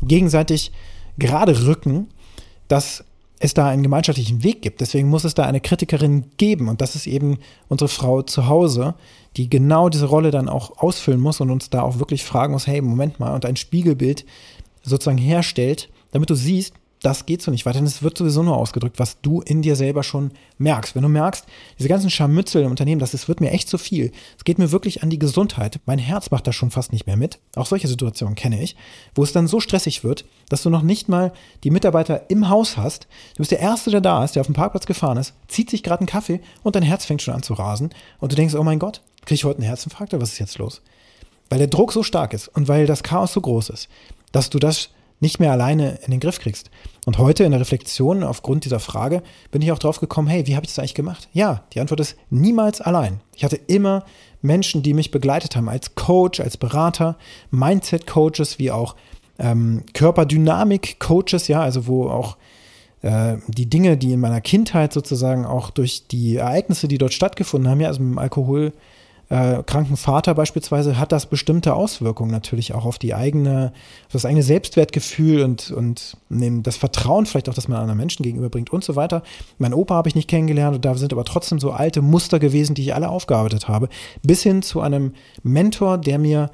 gegenseitig 0.03 0.71
gerade 1.17 1.65
rücken, 1.65 2.07
dass 2.67 3.03
es 3.39 3.53
da 3.53 3.67
einen 3.67 3.83
gemeinschaftlichen 3.83 4.43
Weg 4.43 4.61
gibt. 4.61 4.81
Deswegen 4.81 5.09
muss 5.09 5.23
es 5.23 5.33
da 5.33 5.45
eine 5.45 5.61
Kritikerin 5.61 6.25
geben. 6.37 6.69
Und 6.69 6.79
das 6.79 6.95
ist 6.95 7.07
eben 7.07 7.39
unsere 7.69 7.87
Frau 7.87 8.21
zu 8.21 8.47
Hause, 8.47 8.93
die 9.35 9.49
genau 9.49 9.89
diese 9.89 10.05
Rolle 10.05 10.29
dann 10.29 10.47
auch 10.47 10.77
ausfüllen 10.77 11.19
muss 11.19 11.41
und 11.41 11.49
uns 11.49 11.69
da 11.69 11.81
auch 11.81 11.97
wirklich 11.97 12.23
fragen 12.23 12.53
muss, 12.53 12.67
hey, 12.67 12.81
Moment 12.81 13.19
mal, 13.19 13.33
und 13.33 13.45
ein 13.45 13.55
Spiegelbild 13.55 14.25
sozusagen 14.83 15.17
herstellt, 15.17 15.89
damit 16.11 16.29
du 16.29 16.35
siehst, 16.35 16.75
das 17.01 17.25
geht 17.25 17.41
so 17.41 17.49
nicht 17.49 17.65
weiter. 17.65 17.79
Denn 17.79 17.87
es 17.87 18.03
wird 18.03 18.17
sowieso 18.17 18.43
nur 18.43 18.57
ausgedrückt, 18.57 18.99
was 18.99 19.21
du 19.21 19.41
in 19.41 19.61
dir 19.63 19.75
selber 19.75 20.03
schon 20.03 20.31
merkst. 20.59 20.95
Wenn 20.95 21.01
du 21.01 21.09
merkst, 21.09 21.45
diese 21.79 21.89
ganzen 21.89 22.11
Scharmützel 22.11 22.63
im 22.63 22.69
Unternehmen, 22.69 22.99
das 22.99 23.15
ist, 23.15 23.27
wird 23.27 23.41
mir 23.41 23.49
echt 23.49 23.69
zu 23.69 23.79
viel. 23.79 24.11
Es 24.37 24.43
geht 24.43 24.59
mir 24.59 24.71
wirklich 24.71 25.01
an 25.01 25.09
die 25.09 25.17
Gesundheit. 25.17 25.79
Mein 25.85 25.97
Herz 25.97 26.29
macht 26.29 26.45
da 26.45 26.53
schon 26.53 26.69
fast 26.69 26.91
nicht 26.91 27.07
mehr 27.07 27.17
mit. 27.17 27.39
Auch 27.55 27.65
solche 27.65 27.87
Situationen 27.87 28.35
kenne 28.35 28.61
ich, 28.61 28.75
wo 29.15 29.23
es 29.23 29.31
dann 29.31 29.47
so 29.47 29.59
stressig 29.59 30.03
wird, 30.03 30.25
dass 30.49 30.61
du 30.61 30.69
noch 30.69 30.83
nicht 30.83 31.09
mal 31.09 31.33
die 31.63 31.71
Mitarbeiter 31.71 32.29
im 32.29 32.49
Haus 32.49 32.77
hast. 32.77 33.07
Du 33.33 33.39
bist 33.39 33.51
der 33.51 33.59
Erste, 33.59 33.89
der 33.89 34.01
da 34.01 34.23
ist, 34.23 34.35
der 34.35 34.41
auf 34.41 34.47
dem 34.47 34.55
Parkplatz 34.55 34.85
gefahren 34.85 35.17
ist, 35.17 35.33
zieht 35.47 35.71
sich 35.71 35.81
gerade 35.81 36.01
einen 36.01 36.07
Kaffee 36.07 36.39
und 36.61 36.75
dein 36.75 36.83
Herz 36.83 37.05
fängt 37.05 37.23
schon 37.23 37.33
an 37.33 37.43
zu 37.43 37.53
rasen. 37.53 37.89
Und 38.19 38.31
du 38.31 38.35
denkst, 38.35 38.53
oh 38.53 38.63
mein 38.63 38.79
Gott, 38.79 39.01
kriege 39.21 39.35
ich 39.35 39.43
heute 39.43 39.57
einen 39.57 39.67
Herzinfarkt 39.67 40.13
oder 40.13 40.21
was 40.21 40.33
ist 40.33 40.39
jetzt 40.39 40.59
los? 40.59 40.81
Weil 41.49 41.59
der 41.59 41.67
Druck 41.67 41.93
so 41.93 42.03
stark 42.03 42.33
ist 42.33 42.47
und 42.47 42.67
weil 42.67 42.85
das 42.85 43.01
Chaos 43.01 43.33
so 43.33 43.41
groß 43.41 43.69
ist, 43.69 43.89
dass 44.31 44.51
du 44.51 44.59
das 44.59 44.89
nicht 45.21 45.39
mehr 45.39 45.51
alleine 45.51 45.99
in 46.03 46.11
den 46.11 46.19
Griff 46.19 46.39
kriegst. 46.39 46.69
Und 47.05 47.17
heute 47.17 47.43
in 47.43 47.51
der 47.51 47.61
Reflexion 47.61 48.23
aufgrund 48.23 48.65
dieser 48.65 48.79
Frage 48.79 49.23
bin 49.51 49.61
ich 49.61 49.71
auch 49.71 49.79
drauf 49.79 49.99
gekommen, 49.99 50.27
hey, 50.27 50.45
wie 50.47 50.55
habe 50.55 50.65
ich 50.65 50.71
das 50.71 50.79
eigentlich 50.79 50.95
gemacht? 50.95 51.29
Ja, 51.31 51.63
die 51.73 51.79
Antwort 51.79 51.99
ist 52.01 52.17
niemals 52.29 52.81
allein. 52.81 53.21
Ich 53.35 53.43
hatte 53.43 53.59
immer 53.67 54.03
Menschen, 54.41 54.83
die 54.83 54.93
mich 54.93 55.11
begleitet 55.11 55.55
haben, 55.55 55.69
als 55.69 55.95
Coach, 55.95 56.39
als 56.39 56.57
Berater, 56.57 57.17
Mindset-Coaches, 57.51 58.59
wie 58.59 58.71
auch 58.71 58.95
ähm, 59.39 59.83
Körperdynamik-Coaches, 59.93 61.47
ja, 61.47 61.61
also 61.61 61.87
wo 61.87 62.09
auch 62.09 62.37
äh, 63.01 63.37
die 63.47 63.69
Dinge, 63.69 63.97
die 63.97 64.13
in 64.13 64.19
meiner 64.19 64.41
Kindheit 64.41 64.91
sozusagen 64.91 65.45
auch 65.45 65.69
durch 65.69 66.07
die 66.07 66.37
Ereignisse, 66.37 66.87
die 66.87 66.97
dort 66.97 67.13
stattgefunden 67.13 67.69
haben, 67.69 67.79
ja, 67.79 67.87
also 67.87 68.01
mit 68.01 68.13
dem 68.13 68.19
Alkohol, 68.19 68.73
äh, 69.31 69.63
kranken 69.63 69.95
Vater 69.95 70.35
beispielsweise 70.35 70.99
hat 70.99 71.13
das 71.13 71.25
bestimmte 71.25 71.73
Auswirkungen 71.73 72.31
natürlich 72.31 72.73
auch 72.73 72.83
auf 72.83 72.99
die 72.99 73.13
eigene, 73.13 73.71
auf 74.07 74.11
das 74.11 74.25
eigene 74.25 74.43
Selbstwertgefühl 74.43 75.43
und, 75.43 75.71
und 75.71 76.17
das 76.29 76.75
Vertrauen 76.75 77.25
vielleicht 77.25 77.47
auch, 77.47 77.53
das 77.53 77.69
man 77.69 77.79
anderen 77.79 77.97
Menschen 77.97 78.23
gegenüberbringt 78.23 78.71
und 78.71 78.83
so 78.83 78.97
weiter. 78.97 79.23
Mein 79.57 79.73
Opa 79.73 79.95
habe 79.95 80.09
ich 80.09 80.15
nicht 80.15 80.27
kennengelernt 80.27 80.75
und 80.75 80.83
da 80.83 80.95
sind 80.95 81.13
aber 81.13 81.23
trotzdem 81.23 81.61
so 81.61 81.71
alte 81.71 82.01
Muster 82.01 82.39
gewesen, 82.39 82.75
die 82.75 82.81
ich 82.81 82.93
alle 82.93 83.07
aufgearbeitet 83.07 83.69
habe, 83.69 83.87
bis 84.21 84.43
hin 84.43 84.63
zu 84.63 84.81
einem 84.81 85.13
Mentor, 85.43 85.97
der 85.97 86.19
mir 86.19 86.51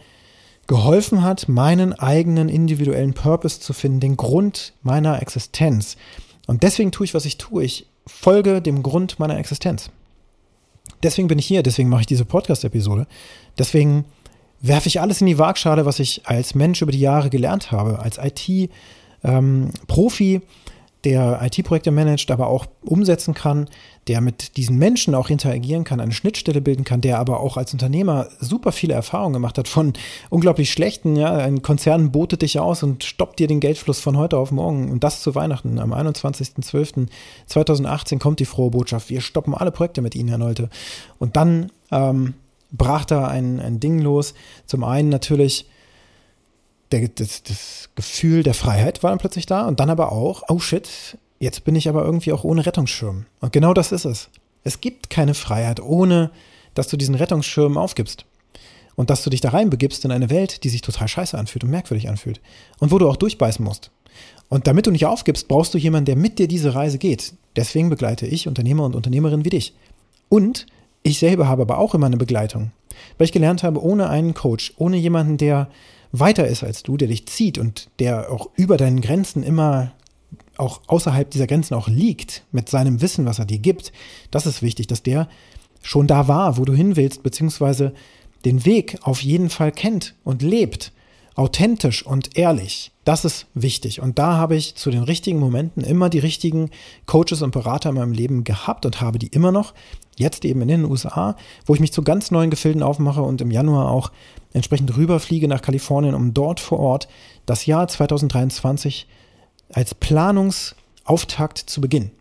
geholfen 0.68 1.24
hat, 1.24 1.50
meinen 1.50 1.94
eigenen 1.94 2.48
individuellen 2.48 3.16
Purpose 3.16 3.60
zu 3.60 3.74
finden, 3.74 4.02
den 4.02 4.18
Grund 4.18 4.74
meiner 4.84 5.20
Existenz. 5.20 5.98
Und 6.46 6.62
deswegen 6.62 6.92
tue 6.92 7.06
ich, 7.06 7.16
was 7.16 7.26
ich 7.26 7.40
tue. 7.40 7.64
Ich 7.64 7.88
folge 8.06 8.62
dem 8.62 8.84
Grund 8.84 9.18
meiner 9.18 9.40
Existenz. 9.40 9.90
Deswegen 11.04 11.28
bin 11.28 11.40
ich 11.40 11.46
hier, 11.46 11.64
deswegen 11.64 11.90
mache 11.90 12.02
ich 12.02 12.08
diese 12.08 12.26
Podcast-Episode. 12.26 13.08
Deswegen 13.58 14.06
werfe 14.62 14.88
ich 14.88 15.00
alles 15.02 15.22
in 15.22 15.28
die 15.28 15.38
Waagschale, 15.38 15.86
was 15.86 16.00
ich 16.00 16.22
als 16.26 16.56
Mensch 16.56 16.82
über 16.82 16.92
die 16.92 17.00
Jahre 17.00 17.30
gelernt 17.30 17.72
habe, 17.72 18.00
als 18.00 18.18
IT-Profi, 18.18 18.72
ähm, 20.36 20.42
der 21.08 21.40
IT-Projekte 21.42 21.92
managt, 21.92 22.30
aber 22.32 22.48
auch 22.48 22.66
umsetzen 22.82 23.34
kann, 23.34 23.70
der 24.10 24.20
mit 24.20 24.58
diesen 24.58 24.78
Menschen 24.78 25.16
auch 25.16 25.30
interagieren 25.30 25.86
kann, 25.86 26.02
eine 26.02 26.12
Schnittstelle 26.12 26.60
bilden 26.60 26.84
kann, 26.84 27.00
der 27.00 27.18
aber 27.18 27.40
auch 27.40 27.56
als 27.56 27.72
Unternehmer 27.72 28.28
super 28.42 28.74
viele 28.74 28.94
Erfahrungen 28.94 29.32
gemacht 29.32 29.58
hat 29.58 29.70
von 29.70 29.94
unglaublich 30.30 30.70
schlechten, 30.70 31.16
ja, 31.16 31.34
ein 31.34 31.62
Konzern 31.62 32.12
botet 32.12 32.42
dich 32.42 32.60
aus 32.60 32.84
und 32.84 33.06
stoppt 33.06 33.40
dir 33.40 33.48
den 33.48 33.62
Geldfluss 33.62 34.02
von 34.02 34.18
heute 34.18 34.38
auf 34.38 34.52
morgen 34.52 34.92
und 34.92 35.02
das 35.02 35.22
zu 35.22 35.34
Weihnachten. 35.34 35.80
Am 35.80 35.94
21.12.2018 35.94 38.20
kommt 38.20 38.42
die 38.42 38.46
frohe 38.46 38.72
Botschaft, 38.72 39.10
wir 39.10 39.22
stoppen 39.22 39.54
alle 39.54 39.72
Projekte 39.72 40.02
mit 40.02 40.14
Ihnen, 40.14 40.28
Herr 40.28 40.40
Nolte. 40.40 40.70
Und 41.20 41.38
dann 41.38 41.72
ähm, 41.90 42.34
brach 42.72 43.06
da 43.06 43.28
ein, 43.28 43.62
ein 43.62 43.80
Ding 43.80 44.00
los. 44.00 44.34
Zum 44.66 44.84
einen 44.84 45.08
natürlich 45.08 45.70
der, 46.92 47.08
das, 47.10 47.44
das 47.44 47.90
Gefühl 47.96 48.44
der 48.44 48.54
Freiheit 48.54 49.04
war 49.04 49.12
dann 49.12 49.20
plötzlich 49.20 49.46
da 49.46 49.68
und 49.68 49.80
dann 49.80 49.90
aber 49.90 50.12
auch, 50.12 50.44
oh 50.50 50.60
shit, 50.60 51.18
jetzt 51.40 51.64
bin 51.64 51.76
ich 51.76 51.90
aber 51.90 52.04
irgendwie 52.04 52.32
auch 52.32 52.44
ohne 52.44 52.66
Rettungsschirm. 52.66 53.26
Und 53.40 53.54
genau 53.54 53.74
das 53.74 53.92
ist 53.92 54.06
es. 54.06 54.30
Es 54.64 54.82
gibt 54.82 55.10
keine 55.10 55.34
Freiheit, 55.34 55.80
ohne 55.80 56.32
dass 56.74 56.88
du 56.88 56.98
diesen 56.98 57.16
Rettungsschirm 57.16 57.78
aufgibst. 57.78 58.26
Und 58.96 59.12
dass 59.12 59.24
du 59.24 59.30
dich 59.30 59.42
da 59.42 59.50
reinbegibst 59.50 60.04
in 60.06 60.12
eine 60.12 60.32
Welt, 60.32 60.64
die 60.64 60.70
sich 60.70 60.82
total 60.82 61.08
scheiße 61.08 61.38
anfühlt 61.38 61.64
und 61.64 61.70
merkwürdig 61.70 62.10
anfühlt. 62.10 62.42
Und 62.80 62.92
wo 62.92 62.98
du 62.98 63.08
auch 63.08 63.16
durchbeißen 63.16 63.64
musst. 63.64 63.92
Und 64.50 64.66
damit 64.66 64.88
du 64.88 64.92
nicht 64.92 65.06
aufgibst, 65.06 65.48
brauchst 65.48 65.74
du 65.74 65.78
jemanden, 65.78 66.06
der 66.06 66.16
mit 66.16 66.40
dir 66.40 66.48
diese 66.48 66.74
Reise 66.74 66.98
geht. 66.98 67.34
Deswegen 67.56 67.90
begleite 67.90 68.26
ich 68.26 68.48
Unternehmer 68.48 68.86
und 68.86 68.96
Unternehmerinnen 68.96 69.46
wie 69.46 69.52
dich. 69.52 69.76
Und 70.30 70.66
ich 71.04 71.20
selber 71.20 71.48
habe 71.48 71.62
aber 71.62 71.78
auch 71.78 71.94
immer 71.94 72.08
eine 72.08 72.18
Begleitung. 72.18 72.72
Weil 73.18 73.26
ich 73.26 73.32
gelernt 73.32 73.64
habe, 73.64 73.82
ohne 73.82 74.10
einen 74.10 74.34
Coach, 74.34 74.74
ohne 74.78 74.98
jemanden, 74.98 75.38
der 75.38 75.70
weiter 76.12 76.48
ist 76.48 76.64
als 76.64 76.84
du, 76.84 76.98
der 76.98 77.08
dich 77.08 77.28
zieht 77.28 77.58
und 77.58 77.90
der 78.00 78.32
auch 78.32 78.50
über 78.56 78.78
deinen 78.78 79.02
Grenzen 79.02 79.44
immer 79.44 79.92
auch 80.58 80.82
außerhalb 80.88 81.30
dieser 81.30 81.48
Grenzen 81.48 81.76
auch 81.76 81.88
liegt 81.88 82.44
mit 82.52 82.70
seinem 82.70 83.02
Wissen, 83.02 83.26
was 83.26 83.40
er 83.40 83.46
dir 83.46 83.60
gibt, 83.60 83.92
das 84.32 84.46
ist 84.46 84.62
wichtig, 84.62 84.88
dass 84.88 85.04
der 85.04 85.28
schon 85.84 86.08
da 86.08 86.28
war, 86.28 86.58
wo 86.58 86.66
du 86.66 86.74
hin 86.74 86.96
willst, 86.96 87.24
beziehungsweise 87.24 87.94
den 88.46 88.66
Weg 88.66 88.98
auf 89.04 89.22
jeden 89.22 89.50
Fall 89.50 89.72
kennt 89.72 90.16
und 90.24 90.42
lebt, 90.42 90.92
authentisch 91.38 92.06
und 92.06 92.36
ehrlich. 92.36 92.92
Das 93.06 93.24
ist 93.24 93.46
wichtig. 93.54 94.02
Und 94.02 94.20
da 94.20 94.36
habe 94.36 94.56
ich 94.56 94.76
zu 94.76 94.90
den 94.90 95.04
richtigen 95.04 95.40
Momenten 95.40 95.84
immer 95.84 96.10
die 96.10 96.20
richtigen 96.20 96.72
Coaches 97.06 97.42
und 97.42 97.52
Berater 97.52 97.90
in 97.90 97.96
meinem 97.96 98.12
Leben 98.12 98.44
gehabt 98.44 98.86
und 98.86 99.00
habe 99.00 99.20
die 99.20 99.28
immer 99.28 99.52
noch. 99.52 99.74
Jetzt 100.18 100.46
eben 100.46 100.62
in 100.62 100.68
den 100.68 100.86
USA, 100.86 101.36
wo 101.68 101.76
ich 101.76 101.80
mich 101.80 101.94
zu 101.94 102.02
ganz 102.02 102.32
neuen 102.32 102.50
Gefilden 102.50 102.82
aufmache 102.82 103.22
und 103.22 103.40
im 103.40 103.52
Januar 103.52 103.92
auch 103.92 104.12
entsprechend 104.52 104.98
rüberfliege 104.98 105.48
nach 105.48 105.62
Kalifornien, 105.62 106.16
um 106.16 106.34
dort 106.34 106.60
vor 106.60 106.80
Ort 106.80 107.08
das 107.46 107.68
Jahr 107.68 107.88
2023 107.88 109.08
als 109.72 109.94
Planungsauftakt 109.94 111.60
zu 111.60 111.82
beginnen. 111.82 112.12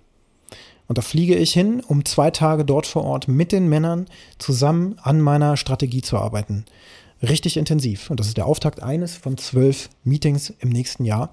Und 0.88 0.98
da 0.98 1.02
fliege 1.02 1.34
ich 1.34 1.54
hin, 1.54 1.82
um 1.88 2.04
zwei 2.04 2.30
Tage 2.30 2.66
dort 2.66 2.86
vor 2.86 3.02
Ort 3.02 3.28
mit 3.28 3.50
den 3.50 3.68
Männern 3.68 4.06
zusammen 4.38 4.96
an 5.02 5.22
meiner 5.22 5.56
Strategie 5.56 6.02
zu 6.02 6.18
arbeiten. 6.18 6.66
Richtig 7.22 7.56
intensiv. 7.56 8.10
Und 8.10 8.20
das 8.20 8.28
ist 8.28 8.36
der 8.36 8.46
Auftakt 8.46 8.82
eines 8.82 9.16
von 9.16 9.38
zwölf 9.38 9.88
Meetings 10.04 10.52
im 10.60 10.68
nächsten 10.68 11.04
Jahr, 11.04 11.32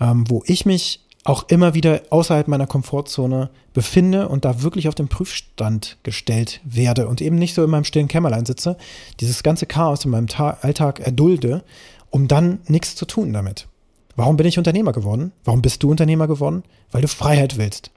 ähm, 0.00 0.28
wo 0.28 0.42
ich 0.46 0.66
mich 0.66 1.00
auch 1.24 1.48
immer 1.48 1.74
wieder 1.74 2.02
außerhalb 2.10 2.48
meiner 2.48 2.66
Komfortzone 2.66 3.50
befinde 3.72 4.28
und 4.28 4.44
da 4.44 4.62
wirklich 4.62 4.88
auf 4.88 4.94
den 4.94 5.08
Prüfstand 5.08 5.96
gestellt 6.02 6.60
werde 6.64 7.06
und 7.06 7.20
eben 7.20 7.36
nicht 7.36 7.54
so 7.54 7.62
in 7.62 7.70
meinem 7.70 7.84
stillen 7.84 8.08
Kämmerlein 8.08 8.44
sitze, 8.44 8.76
dieses 9.20 9.44
ganze 9.44 9.66
Chaos 9.66 10.04
in 10.04 10.10
meinem 10.10 10.26
Ta 10.26 10.58
Alltag 10.62 10.98
erdulde, 10.98 11.62
um 12.10 12.26
dann 12.26 12.58
nichts 12.66 12.96
zu 12.96 13.06
tun 13.06 13.32
damit. 13.32 13.68
Warum 14.16 14.36
bin 14.36 14.46
ich 14.46 14.58
Unternehmer 14.58 14.92
geworden? 14.92 15.32
Warum 15.44 15.62
bist 15.62 15.82
du 15.82 15.90
Unternehmer 15.90 16.26
geworden? 16.26 16.64
Weil 16.90 17.02
du 17.02 17.08
Freiheit 17.08 17.56
willst. 17.56 17.90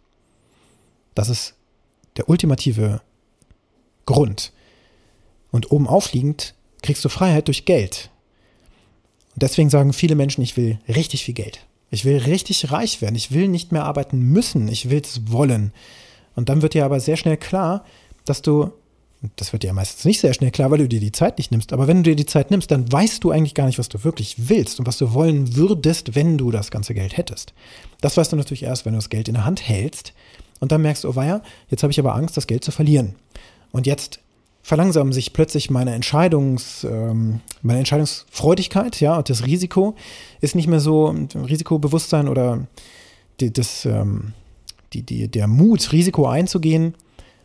Das 1.15 1.29
ist 1.29 1.55
der 2.17 2.29
ultimative 2.29 3.01
Grund. 4.05 4.53
Und 5.51 5.71
oben 5.71 5.87
aufliegend 5.87 6.53
kriegst 6.85 7.03
du 7.03 7.09
Freiheit 7.09 7.47
durch 7.47 7.65
Geld. 7.65 8.09
Und 9.33 9.43
deswegen 9.43 9.69
sagen 9.69 9.93
viele 9.93 10.15
Menschen, 10.15 10.41
ich 10.41 10.55
will 10.55 10.79
richtig 10.87 11.23
viel 11.23 11.33
Geld. 11.33 11.65
Ich 11.91 12.05
will 12.05 12.17
richtig 12.17 12.71
reich 12.71 13.01
werden. 13.01 13.15
Ich 13.15 13.31
will 13.31 13.47
nicht 13.47 13.71
mehr 13.71 13.83
arbeiten 13.83 14.19
müssen. 14.19 14.67
Ich 14.67 14.89
will 14.89 15.01
es 15.03 15.31
wollen. 15.31 15.73
Und 16.35 16.49
dann 16.49 16.61
wird 16.61 16.73
dir 16.73 16.85
aber 16.85 16.99
sehr 16.99 17.17
schnell 17.17 17.37
klar, 17.37 17.85
dass 18.25 18.41
du 18.41 18.71
das 19.35 19.53
wird 19.53 19.63
dir 19.63 19.73
meistens 19.73 20.05
nicht 20.05 20.19
sehr 20.19 20.33
schnell 20.33 20.51
klar, 20.51 20.71
weil 20.71 20.79
du 20.79 20.87
dir 20.87 20.99
die 20.99 21.11
Zeit 21.11 21.37
nicht 21.37 21.51
nimmst. 21.51 21.73
Aber 21.73 21.87
wenn 21.87 21.97
du 21.97 22.11
dir 22.11 22.15
die 22.15 22.25
Zeit 22.25 22.51
nimmst, 22.51 22.71
dann 22.71 22.91
weißt 22.91 23.23
du 23.23 23.31
eigentlich 23.31 23.53
gar 23.53 23.65
nicht, 23.65 23.79
was 23.79 23.89
du 23.89 24.03
wirklich 24.03 24.49
willst 24.49 24.79
und 24.79 24.87
was 24.87 24.97
du 24.97 25.13
wollen 25.13 25.55
würdest, 25.55 26.15
wenn 26.15 26.37
du 26.37 26.51
das 26.51 26.71
ganze 26.71 26.93
Geld 26.93 27.17
hättest. 27.17 27.53
Das 28.01 28.17
weißt 28.17 28.31
du 28.31 28.35
natürlich 28.35 28.63
erst, 28.63 28.85
wenn 28.85 28.93
du 28.93 28.97
das 28.97 29.09
Geld 29.09 29.27
in 29.27 29.35
der 29.35 29.45
Hand 29.45 29.67
hältst 29.67 30.13
und 30.59 30.71
dann 30.71 30.81
merkst, 30.81 31.05
oh 31.05 31.15
weia, 31.15 31.41
jetzt 31.69 31.83
habe 31.83 31.91
ich 31.91 31.99
aber 31.99 32.15
Angst, 32.15 32.37
das 32.37 32.47
Geld 32.47 32.63
zu 32.63 32.71
verlieren. 32.71 33.15
Und 33.71 33.87
jetzt 33.87 34.19
verlangsamen 34.65 35.13
sich 35.13 35.31
plötzlich 35.31 35.69
meine 35.69 35.93
Entscheidungs, 35.93 36.83
ähm, 36.89 37.41
meine 37.61 37.77
Entscheidungsfreudigkeit, 37.77 38.99
ja, 38.99 39.15
und 39.17 39.29
das 39.29 39.45
Risiko 39.45 39.93
ist 40.41 40.55
nicht 40.55 40.67
mehr 40.67 40.79
so 40.79 41.15
Risikobewusstsein 41.35 42.27
oder 42.27 42.65
die, 43.39 43.53
das, 43.53 43.85
ähm, 43.85 44.33
die, 44.93 45.03
die, 45.03 45.27
der 45.27 45.45
Mut, 45.45 45.91
Risiko 45.91 46.27
einzugehen, 46.27 46.95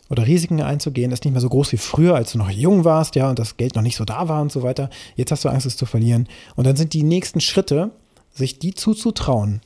oder 0.09 0.27
Risiken 0.27 0.63
einzugehen, 0.63 1.13
ist 1.13 1.25
nicht 1.25 1.33
mehr 1.33 1.43
so 1.43 1.51
groß 1.51 1.73
wie 1.73 1.77
früher, 1.77 2.15
als 2.15 2.33
du 2.33 2.39
noch 2.39 2.51
jung 2.51 2.87
warst, 2.87 3.15
ja, 3.17 3.29
und 3.29 3.39
das 3.39 3.59
Geld 3.59 3.77
noch 3.77 3.83
nicht 3.83 3.97
so 3.97 4.07
da 4.07 4.27
war 4.27 4.41
und 4.41 4.51
so 4.51 4.63
weiter. 4.63 4.89
Jetzt 5.15 5.31
hast 5.31 5.45
du 5.45 5.51
Angst, 5.51 5.67
es 5.67 5.77
zu 5.77 5.87
verlieren. 5.87 6.27
Und 6.57 6.67
dann 6.67 6.75
sind 6.75 6.95
die 6.95 7.05
nächsten 7.05 7.41
Schritte, 7.41 7.93
sich 8.33 8.59
die 8.59 8.75
zuzutrauen. 8.75 9.61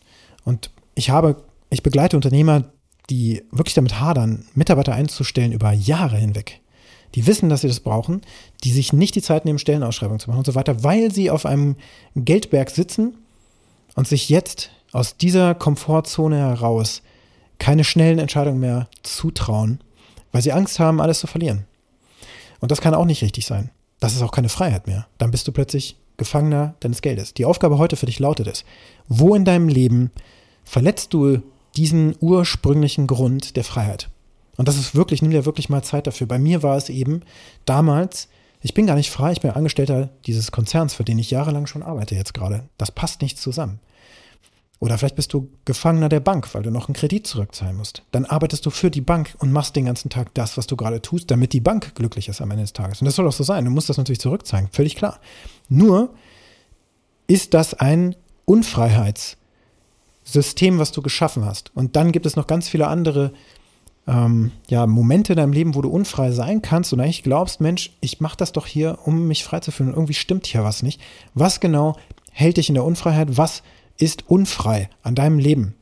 Und 0.44 0.70
ich 0.96 1.08
habe, 1.08 1.36
ich 1.70 1.82
begleite 1.82 2.16
Unternehmer, 2.16 2.64
die 3.08 3.42
wirklich 3.52 3.72
damit 3.72 4.00
hadern, 4.00 4.44
Mitarbeiter 4.54 4.92
einzustellen 4.92 5.52
über 5.52 5.72
Jahre 5.72 6.18
hinweg. 6.18 6.60
Die 7.14 7.26
wissen, 7.26 7.48
dass 7.48 7.60
sie 7.60 7.68
das 7.68 7.80
brauchen, 7.80 8.22
die 8.64 8.72
sich 8.72 8.92
nicht 8.92 9.14
die 9.14 9.22
Zeit 9.22 9.44
nehmen, 9.44 9.58
Stellenausschreibungen 9.58 10.20
zu 10.20 10.30
machen 10.30 10.38
und 10.38 10.46
so 10.46 10.54
weiter, 10.54 10.82
weil 10.82 11.12
sie 11.12 11.30
auf 11.30 11.46
einem 11.46 11.76
Geldberg 12.16 12.70
sitzen 12.70 13.16
und 13.94 14.08
sich 14.08 14.28
jetzt 14.28 14.70
aus 14.92 15.16
dieser 15.16 15.54
Komfortzone 15.54 16.36
heraus 16.36 17.02
keine 17.58 17.84
schnellen 17.84 18.18
Entscheidungen 18.18 18.60
mehr 18.60 18.88
zutrauen, 19.02 19.80
weil 20.32 20.42
sie 20.42 20.52
Angst 20.52 20.80
haben, 20.80 21.00
alles 21.00 21.20
zu 21.20 21.26
verlieren. 21.26 21.64
Und 22.60 22.70
das 22.70 22.80
kann 22.80 22.94
auch 22.94 23.04
nicht 23.04 23.22
richtig 23.22 23.46
sein. 23.46 23.70
Das 24.00 24.14
ist 24.14 24.22
auch 24.22 24.32
keine 24.32 24.48
Freiheit 24.48 24.86
mehr. 24.86 25.06
Dann 25.18 25.30
bist 25.30 25.46
du 25.46 25.52
plötzlich 25.52 25.96
Gefangener 26.16 26.74
deines 26.80 27.02
Geldes. 27.02 27.34
Die 27.34 27.44
Aufgabe 27.44 27.78
heute 27.78 27.96
für 27.96 28.06
dich 28.06 28.18
lautet 28.18 28.46
es, 28.46 28.64
wo 29.08 29.34
in 29.34 29.44
deinem 29.44 29.68
Leben 29.68 30.10
verletzt 30.64 31.12
du 31.12 31.42
diesen 31.76 32.14
ursprünglichen 32.20 33.06
Grund 33.06 33.56
der 33.56 33.64
Freiheit? 33.64 34.08
Und 34.56 34.68
das 34.68 34.76
ist 34.76 34.94
wirklich, 34.94 35.22
nimm 35.22 35.30
dir 35.30 35.46
wirklich 35.46 35.68
mal 35.68 35.82
Zeit 35.82 36.06
dafür. 36.06 36.26
Bei 36.26 36.38
mir 36.38 36.62
war 36.62 36.76
es 36.76 36.88
eben 36.88 37.22
damals, 37.64 38.28
ich 38.60 38.74
bin 38.74 38.86
gar 38.86 38.96
nicht 38.96 39.10
frei, 39.10 39.32
ich 39.32 39.40
bin 39.40 39.50
Angestellter 39.50 40.10
dieses 40.26 40.52
Konzerns, 40.52 40.94
für 40.94 41.04
den 41.04 41.18
ich 41.18 41.30
jahrelang 41.30 41.66
schon 41.66 41.82
arbeite 41.82 42.14
jetzt 42.14 42.34
gerade. 42.34 42.68
Das 42.78 42.90
passt 42.90 43.20
nicht 43.20 43.38
zusammen. 43.38 43.80
Oder 44.80 44.98
vielleicht 44.98 45.16
bist 45.16 45.32
du 45.32 45.48
Gefangener 45.64 46.10
der 46.10 46.20
Bank, 46.20 46.54
weil 46.54 46.62
du 46.62 46.70
noch 46.70 46.88
einen 46.88 46.94
Kredit 46.94 47.26
zurückzahlen 47.26 47.76
musst. 47.76 48.02
Dann 48.10 48.26
arbeitest 48.26 48.66
du 48.66 48.70
für 48.70 48.90
die 48.90 49.00
Bank 49.00 49.34
und 49.38 49.52
machst 49.52 49.76
den 49.76 49.86
ganzen 49.86 50.10
Tag 50.10 50.34
das, 50.34 50.58
was 50.58 50.66
du 50.66 50.76
gerade 50.76 51.00
tust, 51.00 51.30
damit 51.30 51.52
die 51.52 51.60
Bank 51.60 51.94
glücklich 51.94 52.28
ist 52.28 52.42
am 52.42 52.50
Ende 52.50 52.64
des 52.64 52.72
Tages. 52.74 53.00
Und 53.00 53.06
das 53.06 53.16
soll 53.16 53.26
auch 53.26 53.32
so 53.32 53.44
sein. 53.44 53.64
Du 53.64 53.70
musst 53.70 53.88
das 53.88 53.96
natürlich 53.96 54.20
zurückzahlen, 54.20 54.68
völlig 54.72 54.96
klar. 54.96 55.20
Nur 55.68 56.12
ist 57.26 57.54
das 57.54 57.72
ein 57.72 58.14
Unfreiheitssystem, 58.44 60.78
was 60.78 60.92
du 60.92 61.00
geschaffen 61.00 61.46
hast. 61.46 61.74
Und 61.74 61.96
dann 61.96 62.12
gibt 62.12 62.26
es 62.26 62.36
noch 62.36 62.46
ganz 62.46 62.68
viele 62.68 62.88
andere 62.88 63.32
ähm, 64.06 64.52
ja, 64.68 64.86
Momente 64.86 65.32
in 65.32 65.38
deinem 65.38 65.52
Leben, 65.52 65.74
wo 65.74 65.82
du 65.82 65.88
unfrei 65.88 66.30
sein 66.30 66.62
kannst 66.62 66.92
und 66.92 67.00
eigentlich 67.00 67.22
glaubst, 67.22 67.60
Mensch, 67.60 67.92
ich 68.00 68.20
mache 68.20 68.36
das 68.36 68.52
doch 68.52 68.66
hier, 68.66 68.98
um 69.04 69.26
mich 69.26 69.44
frei 69.44 69.60
zu 69.60 69.70
fühlen. 69.70 69.94
Irgendwie 69.94 70.14
stimmt 70.14 70.46
hier 70.46 70.64
was 70.64 70.82
nicht. 70.82 71.00
Was 71.34 71.60
genau 71.60 71.96
hält 72.32 72.56
dich 72.56 72.68
in 72.68 72.74
der 72.74 72.84
Unfreiheit? 72.84 73.36
Was 73.36 73.62
ist 73.98 74.28
unfrei 74.28 74.90
an 75.02 75.14
deinem 75.14 75.38
Leben? 75.38 75.74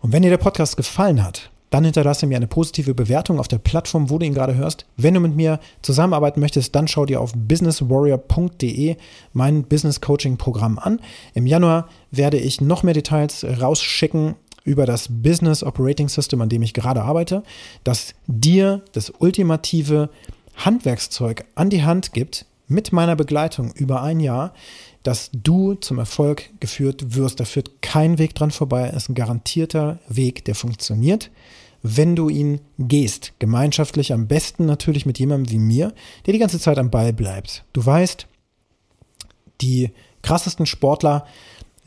Und 0.00 0.12
wenn 0.12 0.22
dir 0.22 0.30
der 0.30 0.38
Podcast 0.38 0.76
gefallen 0.76 1.24
hat, 1.24 1.50
dann 1.70 1.84
hinterlasse 1.84 2.26
mir 2.26 2.36
eine 2.36 2.48
positive 2.48 2.92
Bewertung 2.92 3.40
auf 3.40 3.48
der 3.48 3.58
Plattform, 3.58 4.10
wo 4.10 4.18
du 4.18 4.26
ihn 4.26 4.34
gerade 4.34 4.54
hörst. 4.54 4.84
Wenn 4.98 5.14
du 5.14 5.20
mit 5.20 5.34
mir 5.34 5.58
zusammenarbeiten 5.80 6.38
möchtest, 6.38 6.74
dann 6.74 6.86
schau 6.86 7.06
dir 7.06 7.20
auf 7.20 7.32
businesswarrior.de 7.34 8.96
mein 9.32 9.62
Business 9.62 10.02
Coaching 10.02 10.36
Programm 10.36 10.78
an. 10.78 11.00
Im 11.32 11.46
Januar 11.46 11.88
werde 12.10 12.36
ich 12.36 12.60
noch 12.60 12.82
mehr 12.82 12.92
Details 12.92 13.42
rausschicken 13.44 14.34
über 14.64 14.86
das 14.86 15.08
Business 15.10 15.62
Operating 15.62 16.08
System, 16.08 16.40
an 16.40 16.48
dem 16.48 16.62
ich 16.62 16.74
gerade 16.74 17.02
arbeite, 17.02 17.42
das 17.84 18.14
dir 18.26 18.82
das 18.92 19.10
ultimative 19.18 20.10
Handwerkszeug 20.56 21.44
an 21.54 21.70
die 21.70 21.84
Hand 21.84 22.12
gibt, 22.12 22.46
mit 22.68 22.92
meiner 22.92 23.16
Begleitung 23.16 23.72
über 23.72 24.02
ein 24.02 24.20
Jahr, 24.20 24.54
dass 25.02 25.30
du 25.32 25.74
zum 25.74 25.98
Erfolg 25.98 26.50
geführt 26.60 27.14
wirst. 27.16 27.40
Da 27.40 27.44
führt 27.44 27.82
kein 27.82 28.18
Weg 28.18 28.34
dran 28.34 28.50
vorbei. 28.50 28.88
Es 28.88 29.04
ist 29.04 29.08
ein 29.10 29.14
garantierter 29.14 29.98
Weg, 30.08 30.44
der 30.44 30.54
funktioniert, 30.54 31.30
wenn 31.82 32.16
du 32.16 32.28
ihn 32.28 32.60
gehst. 32.78 33.32
Gemeinschaftlich 33.38 34.12
am 34.12 34.26
besten 34.26 34.64
natürlich 34.66 35.06
mit 35.06 35.18
jemandem 35.18 35.52
wie 35.52 35.58
mir, 35.58 35.92
der 36.26 36.32
die 36.32 36.38
ganze 36.38 36.60
Zeit 36.60 36.78
am 36.78 36.90
Ball 36.90 37.12
bleibt. 37.12 37.64
Du 37.72 37.84
weißt, 37.84 38.26
die 39.60 39.90
krassesten 40.22 40.66
Sportler 40.66 41.26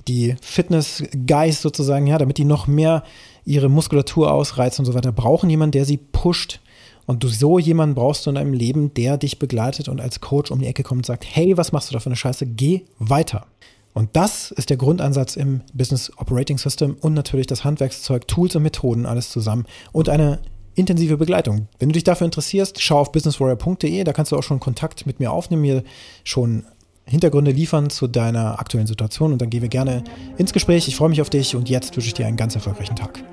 die 0.07 0.35
Fitness-Guys 0.41 1.61
sozusagen, 1.61 2.07
ja, 2.07 2.17
damit 2.17 2.37
die 2.37 2.45
noch 2.45 2.67
mehr 2.67 3.03
ihre 3.43 3.69
Muskulatur 3.69 4.31
ausreizen 4.31 4.81
und 4.81 4.85
so 4.91 4.93
weiter, 4.93 5.11
brauchen 5.11 5.49
jemanden, 5.49 5.73
der 5.73 5.85
sie 5.85 5.97
pusht. 5.97 6.59
Und 7.05 7.23
du 7.23 7.27
so 7.27 7.59
jemanden 7.59 7.95
brauchst 7.95 8.25
du 8.25 8.31
in 8.31 8.35
deinem 8.35 8.53
Leben, 8.53 8.93
der 8.95 9.17
dich 9.17 9.37
begleitet 9.37 9.89
und 9.89 10.01
als 10.01 10.21
Coach 10.21 10.49
um 10.49 10.59
die 10.59 10.65
Ecke 10.65 10.83
kommt 10.83 10.99
und 10.99 11.05
sagt, 11.05 11.25
hey, 11.29 11.55
was 11.55 11.71
machst 11.71 11.89
du 11.89 11.93
da 11.93 11.99
für 11.99 12.07
eine 12.07 12.15
Scheiße? 12.15 12.47
Geh 12.47 12.81
weiter. 12.97 13.45
Und 13.93 14.09
das 14.13 14.51
ist 14.51 14.69
der 14.69 14.77
Grundansatz 14.77 15.35
im 15.35 15.61
Business 15.73 16.11
Operating 16.17 16.57
System 16.57 16.97
und 16.99 17.13
natürlich 17.13 17.47
das 17.47 17.63
Handwerkszeug, 17.63 18.27
Tools 18.27 18.55
und 18.55 18.63
Methoden, 18.63 19.05
alles 19.05 19.29
zusammen 19.29 19.65
und 19.93 20.09
eine 20.09 20.39
intensive 20.75 21.15
Begleitung. 21.15 21.69
Wenn 21.79 21.89
du 21.89 21.93
dich 21.93 22.03
dafür 22.03 22.25
interessierst, 22.25 22.81
schau 22.81 22.99
auf 22.99 23.11
businesswarrior.de, 23.13 24.03
da 24.03 24.11
kannst 24.11 24.33
du 24.33 24.35
auch 24.35 24.43
schon 24.43 24.59
Kontakt 24.59 25.05
mit 25.05 25.21
mir 25.21 25.31
aufnehmen, 25.31 25.61
mir 25.61 25.83
schon 26.25 26.65
Hintergründe 27.07 27.51
liefern 27.51 27.89
zu 27.89 28.07
deiner 28.07 28.59
aktuellen 28.59 28.87
Situation 28.87 29.31
und 29.31 29.41
dann 29.41 29.49
gehen 29.49 29.61
wir 29.61 29.69
gerne 29.69 30.03
ins 30.37 30.53
Gespräch. 30.53 30.87
Ich 30.87 30.95
freue 30.95 31.09
mich 31.09 31.21
auf 31.21 31.29
dich 31.29 31.55
und 31.55 31.69
jetzt 31.69 31.95
wünsche 31.95 32.07
ich 32.07 32.13
dir 32.13 32.25
einen 32.25 32.37
ganz 32.37 32.55
erfolgreichen 32.55 32.95
Tag. 32.95 33.23